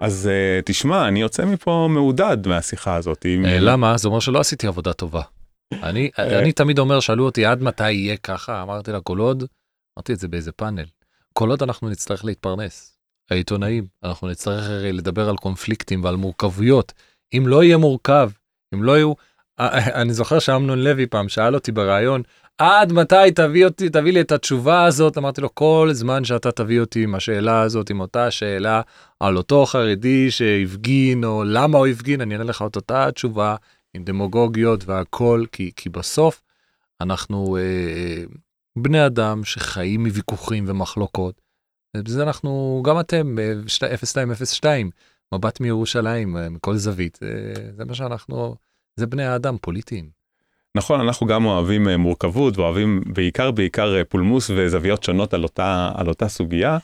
אז 0.00 0.28
uh, 0.32 0.62
תשמע, 0.64 1.08
אני 1.08 1.20
יוצא 1.20 1.44
מפה 1.44 1.88
מעודד 1.90 2.46
מהשיחה 2.46 2.94
הזאת. 2.94 3.24
עם- 3.24 3.44
אה, 3.46 3.58
למה? 3.60 3.96
זה 3.96 4.08
אומר 4.08 4.20
שלא 4.20 4.40
עשיתי 4.40 4.66
עבודה 4.66 4.92
טובה. 4.92 5.22
אני, 5.72 6.10
אה. 6.18 6.38
אני 6.38 6.52
תמיד 6.52 6.78
אומר, 6.78 7.00
שאלו 7.00 7.24
אותי 7.24 7.44
עד 7.46 7.62
מתי 7.62 7.92
יהיה 7.92 8.16
ככה, 8.16 8.62
אמרתי 8.62 8.92
לה, 8.92 9.00
כל 9.00 9.18
עוד, 9.18 9.44
אמרתי 9.98 10.12
את 10.12 10.18
זה 10.18 10.28
באיזה 10.28 10.52
פאנל, 10.52 10.84
כל 11.38 11.50
עוד 11.50 11.62
אנחנו 11.62 11.88
נצטרך 11.88 12.24
להתפרנס, 12.24 12.98
העיתונאים, 13.30 13.86
אנחנו 14.04 14.28
נצטרך 14.28 14.64
הרי 14.68 14.92
לדבר 14.92 15.28
על 15.28 15.36
קונפליקטים 15.36 16.04
ועל 16.04 16.16
מורכבויות. 16.16 16.92
אם 17.32 17.44
לא 17.46 17.64
יהיה 17.64 17.76
מורכב, 17.76 18.30
אם 18.74 18.82
לא 18.82 18.96
יהיו, 18.96 19.12
אה, 19.60 20.00
אני 20.00 20.12
זוכר 20.14 20.38
שאמנון 20.38 20.78
לוי 20.78 21.06
פעם 21.06 21.28
שאל 21.28 21.54
אותי 21.54 21.72
בריאיון, 21.72 22.22
עד 22.58 22.92
מתי 22.92 23.30
תביא 23.34 23.64
אותי, 23.64 23.88
תביא 23.88 24.12
לי 24.12 24.20
את 24.20 24.32
התשובה 24.32 24.84
הזאת? 24.84 25.18
אמרתי 25.18 25.40
לו, 25.40 25.54
כל 25.54 25.88
זמן 25.92 26.24
שאתה 26.24 26.52
תביא 26.52 26.80
אותי 26.80 27.02
עם 27.02 27.14
השאלה 27.14 27.60
הזאת, 27.60 27.90
עם 27.90 28.00
אותה 28.00 28.30
שאלה 28.30 28.80
על 29.20 29.36
אותו 29.36 29.66
חרדי 29.66 30.30
שהפגין, 30.30 31.24
או 31.24 31.44
למה 31.44 31.78
הוא 31.78 31.86
הפגין, 31.86 32.20
אני 32.20 32.34
אענה 32.34 32.44
לך 32.44 32.64
את 32.66 32.76
אותה 32.76 33.06
התשובה, 33.06 33.56
עם 33.94 34.04
דמוגוגיות 34.04 34.84
והכל, 34.84 35.44
כי, 35.52 35.70
כי 35.76 35.88
בסוף 35.88 36.42
אנחנו 37.00 37.56
אה, 37.56 38.24
בני 38.76 39.06
אדם 39.06 39.44
שחיים 39.44 40.04
מוויכוחים 40.06 40.64
ומחלוקות. 40.68 41.40
ובזה 41.96 42.22
אנחנו, 42.22 42.82
גם 42.86 43.00
אתם, 43.00 43.38
אה, 43.38 43.52
שת- 43.66 43.84
0202, 43.84 44.90
מבט 45.34 45.60
מירושלים, 45.60 46.36
אה, 46.36 46.48
מכל 46.48 46.76
זווית, 46.76 47.18
אה, 47.22 47.28
זה 47.76 47.84
מה 47.84 47.94
שאנחנו, 47.94 48.54
זה 48.96 49.06
בני 49.06 49.24
האדם, 49.24 49.56
פוליטיים. 49.60 50.08
נכון, 50.74 51.00
אנחנו 51.00 51.26
גם 51.26 51.44
אוהבים 51.44 51.88
אה, 51.88 51.96
מורכבות 51.96 52.58
ואוהבים 52.58 53.02
בעיקר 53.06 53.50
בעיקר 53.50 53.96
אה, 53.96 54.04
פולמוס 54.04 54.50
וזוויות 54.56 55.02
שונות 55.02 55.34
על 55.34 55.42
אותה, 55.42 55.90
על 55.94 56.08
אותה 56.08 56.28
סוגיה. 56.28 56.78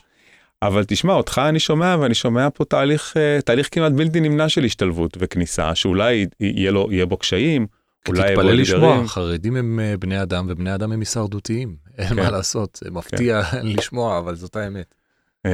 אבל 0.61 0.83
תשמע, 0.87 1.13
אותך 1.13 1.41
אני 1.49 1.59
שומע 1.59 1.95
ואני 1.99 2.13
שומע 2.15 2.47
פה 2.53 2.65
תהליך, 2.65 3.13
אה, 3.17 3.39
תהליך 3.45 3.69
כמעט 3.71 3.91
בלתי 3.91 4.19
נמנע 4.19 4.49
של 4.49 4.63
השתלבות 4.63 5.17
וכניסה, 5.19 5.75
שאולי 5.75 6.25
יהיה, 6.39 6.71
לו, 6.71 6.87
יהיה 6.91 7.05
בו 7.05 7.17
קשיים, 7.17 7.67
אולי 8.07 8.19
יהיה 8.21 8.35
בו 8.35 8.41
תתפלא 8.41 8.53
לשמוע, 8.53 8.89
אתגרים. 8.91 9.07
חרדים 9.07 9.55
הם 9.55 9.79
אה, 9.79 9.97
בני 9.99 10.21
אדם 10.21 10.45
ובני 10.49 10.75
אדם 10.75 10.91
הם 10.91 10.99
הישרדותיים, 10.99 11.75
אין 11.97 12.07
כן. 12.07 12.15
מה 12.15 12.29
לעשות, 12.31 12.79
זה 12.83 12.91
מפתיע 12.91 13.41
לשמוע, 13.63 14.17
אבל 14.19 14.35
זאת 14.35 14.55
האמת. 14.55 14.95
אה, 15.45 15.51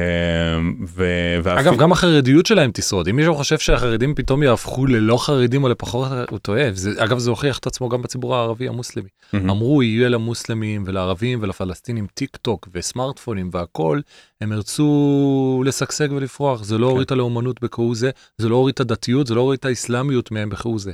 ו, 0.88 1.04
ואפילו- 1.42 1.60
אגב, 1.70 1.78
גם 1.80 1.92
החרדיות 1.92 2.46
שלהם 2.46 2.70
תשרוד. 2.74 3.08
אם 3.08 3.16
מישהו 3.16 3.34
חושב 3.34 3.58
שהחרדים 3.58 4.14
פתאום 4.14 4.42
יהפכו 4.42 4.86
ללא 4.86 5.16
חרדים 5.16 5.64
או 5.64 5.68
לפחות, 5.68 6.08
הוא 6.30 6.38
טועה. 6.38 6.72
זה, 6.72 6.90
אגב, 7.04 7.18
זה 7.18 7.30
הוכיח 7.30 7.58
את 7.58 7.66
עצמו 7.66 7.88
גם 7.88 8.02
בציבור 8.02 8.36
הערבי 8.36 8.68
המוסלמי. 8.68 9.08
מהמם. 9.32 9.50
אמרו, 9.50 9.82
יהיה 9.82 10.08
למוסלמים 10.08 10.84
ולערבים 10.86 11.38
ולפלסטינים 11.42 12.06
טיק 12.14 12.36
טוק 12.36 12.68
וסמארטפונים 12.74 13.50
והכל, 13.52 14.00
הם 14.40 14.52
ירצו 14.52 15.62
לשגשג 15.66 16.08
ולפרוח. 16.12 16.62
זה 16.64 16.78
לא 16.78 16.86
כן. 16.86 16.90
הוריד 16.90 17.06
את 17.06 17.12
הלאומנות 17.12 17.60
בכהוא 17.60 17.94
זה, 17.96 18.10
זה 18.38 18.48
לא 18.48 18.56
הוריד 18.56 18.72
את 18.72 18.80
הדתיות, 18.80 19.26
זה 19.26 19.34
לא 19.34 19.40
הוריד 19.40 19.58
את 19.58 19.64
האסלאמיות 19.64 20.30
מהם 20.30 20.48
בכהוא 20.48 20.78
זה. 20.80 20.92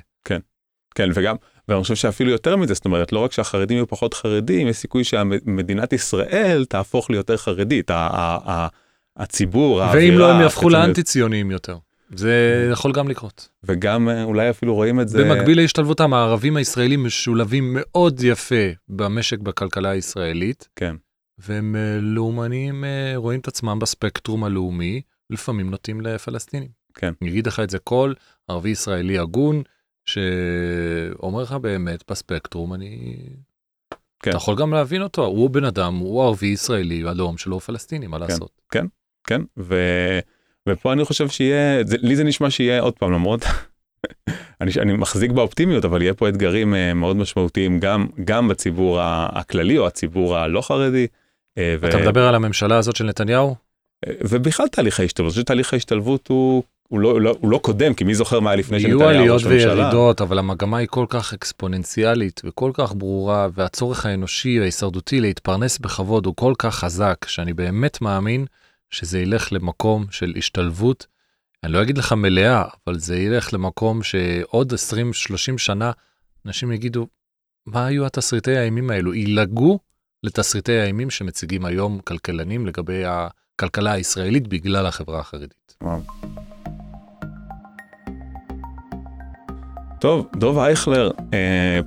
כן, 0.95 1.11
וגם, 1.15 1.37
ואני 1.69 1.83
חושב 1.83 1.95
שאפילו 1.95 2.31
יותר 2.31 2.57
מזה, 2.57 2.75
זאת 2.75 2.85
אומרת, 2.85 3.13
לא 3.13 3.19
רק 3.19 3.33
שהחרדים 3.33 3.77
יהיו 3.77 3.87
פחות 3.87 4.15
חרדים, 4.15 4.69
יש 4.69 4.77
סיכוי 4.77 5.05
שמדינת 5.05 5.93
ישראל 5.93 6.65
תהפוך 6.69 7.11
ליותר 7.11 7.37
חרדית, 7.37 7.91
הציבור, 9.17 9.77
ואם 9.77 9.83
האווירה, 9.89 10.19
לא, 10.19 10.33
הם 10.33 10.41
יהפכו 10.41 10.67
בעצם- 10.67 10.77
לאנטי 10.77 11.03
ציוניים 11.03 11.51
יותר. 11.51 11.77
זה 12.15 12.69
יכול 12.73 12.93
גם 12.93 13.09
לקרות. 13.09 13.49
וגם 13.65 14.09
אה, 14.09 14.23
אולי 14.25 14.51
אפילו 14.51 14.75
רואים 14.75 15.01
את 15.01 15.09
זה, 15.09 15.25
במקביל 15.25 15.59
להשתלבותם, 15.59 16.15
הערבים 16.15 16.57
הישראלים 16.57 17.05
משולבים 17.05 17.77
מאוד 17.81 18.21
יפה 18.23 18.65
במשק, 18.89 19.39
בכלכלה 19.39 19.91
הישראלית, 19.91 20.69
כן, 20.77 20.97
והם 21.39 21.77
אה, 21.77 21.99
לאומנים, 22.01 22.85
אה, 22.85 23.13
רואים 23.17 23.41
את 23.41 23.49
עצמם 23.49 23.79
בספקטרום 23.79 24.45
הלאומי, 24.45 25.01
לפעמים 25.31 25.71
נוטים 25.71 26.01
לפלסטינים. 26.01 26.69
כן. 26.95 27.13
אני 27.23 27.31
אגיד 27.31 27.47
לך 27.47 27.61
את 27.61 27.71
זה 27.71 27.79
כל 27.79 28.13
ערבי 28.49 28.71
ישראלי 28.71 29.19
הגון, 29.19 29.63
שאומר 30.07 31.43
לך 31.43 31.53
באמת 31.53 32.11
בספקטרום, 32.11 32.75
אני... 32.75 33.17
כן. 34.23 34.31
אתה 34.31 34.37
יכול 34.37 34.57
גם 34.57 34.73
להבין 34.73 35.03
אותו, 35.03 35.25
הוא 35.25 35.51
בן 35.51 35.65
אדם, 35.65 35.97
הוא 35.97 36.23
ערבי 36.23 36.47
ישראלי, 36.47 37.03
הלאום 37.09 37.39
שלו 37.39 37.61
פלסטיני, 37.61 38.07
מה 38.07 38.19
לעשות? 38.19 38.51
כן, 39.27 39.43
ו, 39.59 39.75
ופה 40.69 40.93
אני 40.93 41.05
חושב 41.05 41.29
שיהיה, 41.29 41.85
זה, 41.85 41.97
לי 42.01 42.17
זה 42.17 42.25
נשמע 42.25 42.51
שיהיה 42.51 42.81
עוד 42.81 42.95
פעם, 42.99 43.13
למרות, 43.13 43.41
אני, 44.61 44.71
אני 44.79 44.93
מחזיק 44.93 45.31
באופטימיות, 45.31 45.85
אבל 45.85 46.03
יהיה 46.03 46.15
פה 46.15 46.29
אתגרים 46.29 46.75
אה, 46.75 46.95
מאוד 46.95 47.17
משמעותיים 47.17 47.81
גם, 47.81 48.07
גם 48.25 48.49
בציבור 48.49 49.01
הכללי 49.03 49.79
או 49.79 49.87
הציבור 49.87 50.37
הלא 50.37 50.61
חרדי. 50.61 51.07
אה, 51.59 51.77
ו- 51.81 51.89
אתה 51.89 51.99
מדבר 51.99 52.29
על 52.29 52.35
הממשלה 52.35 52.77
הזאת 52.79 52.97
של 52.97 53.05
נתניהו? 53.05 53.55
ובכלל 54.21 54.69
תהליך 54.69 55.01
ההשתלבות, 55.01 55.29
אני 55.29 55.33
חושב 55.33 55.43
שתהליך 55.43 55.73
ההשתלבות 55.73 56.29
הוא, 56.29 56.63
הוא, 56.89 57.01
לא, 57.01 57.11
הוא, 57.11 57.21
לא, 57.21 57.37
הוא 57.41 57.51
לא 57.51 57.59
קודם, 57.59 57.95
כי 57.95 58.05
מי 58.05 58.15
זוכר 58.15 58.41
מה 58.41 58.51
היה 58.51 58.57
לפני 58.57 58.79
יהיו 58.79 58.99
שנתניהו 58.99 59.09
עליות 59.09 59.35
ראש 59.35 59.45
ממשלה. 59.45 59.75
וירידות, 59.75 60.21
אבל 60.21 60.39
המגמה 60.39 60.79
היא 60.79 60.89
כל 60.91 61.07
כך 61.09 61.33
אקספוננציאלית 61.35 62.41
וכל 62.45 62.71
כך 62.75 62.95
ברורה, 62.95 63.49
והצורך 63.55 64.07
האנושי 64.07 64.61
וההישרדותי 64.61 65.21
להתפרנס 65.21 65.79
בכבוד 65.79 66.27
הוא 66.27 66.37
כל 66.37 66.55
כך 66.59 66.75
חזק, 66.75 67.25
שאני 67.29 67.53
באמת 67.53 68.01
מאמין 68.01 68.47
שזה 68.91 69.19
ילך 69.21 69.53
למקום 69.53 70.07
של 70.11 70.35
השתלבות. 70.37 71.07
אני 71.65 71.73
לא 71.73 71.83
אגיד 71.83 71.99
לך 71.99 72.13
מלאה, 72.13 72.65
אבל 72.87 72.99
זה 72.99 73.17
ילך 73.17 73.55
למקום 73.55 74.03
שעוד 74.03 74.73
20-30 74.73 74.77
שנה 75.59 75.91
אנשים 76.47 76.73
יגידו, 76.73 77.07
מה 77.67 77.87
היו 77.87 78.07
התסריטי 78.07 78.57
האימים 78.57 78.91
האלו? 78.91 79.15
ילעגו 79.15 79.79
לתסריטי 80.23 80.79
האימים 80.79 81.11
שמציגים 81.11 81.65
היום 81.65 81.99
כלכלנים 81.99 82.67
לגבי 82.67 83.03
הכלכלה 83.07 83.93
הישראלית 83.93 84.49
בגלל 84.49 84.87
החברה 84.87 85.21
החרדית. 85.21 85.77
וואו. 85.83 86.01
טוב, 89.99 90.27
דב 90.37 90.59
אייכלר, 90.59 91.11
אה, 91.35 91.39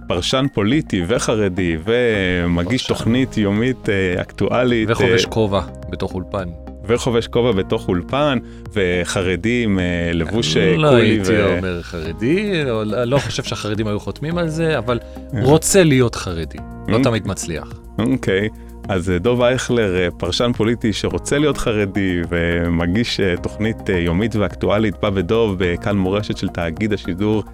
פרשן 0.08 0.46
פוליטי 0.54 1.04
וחרדי 1.08 1.78
ומגיש 1.86 2.82
פרשן. 2.82 2.94
תוכנית 2.94 3.38
יומית 3.38 3.90
אה, 3.90 4.22
אקטואלית. 4.22 4.90
וחובש 4.92 5.26
אה, 5.26 5.30
כובע 5.32 5.62
בתוך 5.90 6.14
אולפן. 6.14 6.50
וחובש 6.88 7.28
כובע 7.28 7.52
בתוך 7.52 7.88
אולפן, 7.88 8.38
וחרדי 8.74 9.64
עם 9.64 9.80
אה, 9.80 9.84
לבוש 10.14 10.58
אה, 10.58 10.78
לא 10.78 10.90
קולי. 10.90 11.02
הייתי 11.02 11.32
ו- 11.32 11.58
אומר 11.58 11.82
חרדי, 11.82 12.64
לא- 12.66 12.84
לא 13.04 13.18
חושב 13.18 13.44
שהחרדים 13.44 13.88
היו 13.88 14.00
חותמים 14.00 14.38
על 14.38 14.50
זה, 14.50 14.78
אבל 14.78 15.00
רוצה 15.42 15.84
להיות 15.84 16.16
חרדי. 16.16 16.58
לא 16.88 16.98
Mm. 16.98 17.04
תמיד 17.04 17.28
מצליח. 17.28 17.74
אוקיי, 18.00 18.50
אז 18.90 19.10
אה, 19.10 19.20
דוב 19.20 19.42
אייכלר, 19.42 19.96
אה, 19.98 20.08
פרשן 20.18 20.52
פוליטי 20.58 20.94
שרוצה 20.94 21.38
להיות 21.38 21.58
חרדי 21.58 22.16
ומגיש 22.30 23.20
אה, 23.20 23.38
תוכנית 23.44 23.90
אה, 23.90 23.98
יומית 23.98 24.36
ואקטואלית, 24.36 24.96
בא 25.02 25.10
בדוב 25.10 25.56
בכאן 25.60 25.98
מורשת 25.98 26.38
של 26.38 26.48
תאגיד 26.48 26.94
השידור 26.94 27.44
אה, 27.48 27.52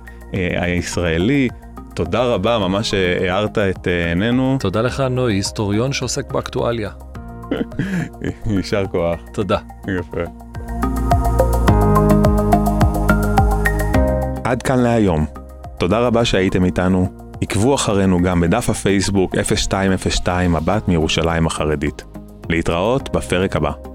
הישראלי. 0.58 1.48
תודה 1.96 2.24
רבה, 2.24 2.58
ממש 2.58 2.94
אה, 2.94 3.34
הארת 3.34 3.58
את 3.58 3.88
אה, 3.88 4.10
עינינו. 4.10 4.58
תודה 4.60 4.82
לך, 4.82 5.00
נוי, 5.00 5.34
היסטוריון 5.34 5.94
שעוסק 5.94 6.32
באקטואליה. 6.32 6.90
יישר 8.46 8.84
כוח. 8.92 9.20
תודה. 9.34 9.58
יפה. 9.88 10.22
עד 14.44 14.62
כאן 14.62 14.80
להיום. 14.80 15.26
תודה 15.78 16.00
רבה 16.00 16.26
שהייתם 16.26 16.66
איתנו. 16.66 17.08
עקבו 17.42 17.76
אחרינו 17.76 18.22
גם 18.22 18.42
בדף 18.42 18.70
הפייסבוק 18.70 19.36
0202 19.36 20.54
מבט 20.54 20.88
מירושלים 20.88 21.48
החרדית. 21.48 22.04
להתראות 22.50 23.10
בפרק 23.16 23.56
הבא. 23.56 23.95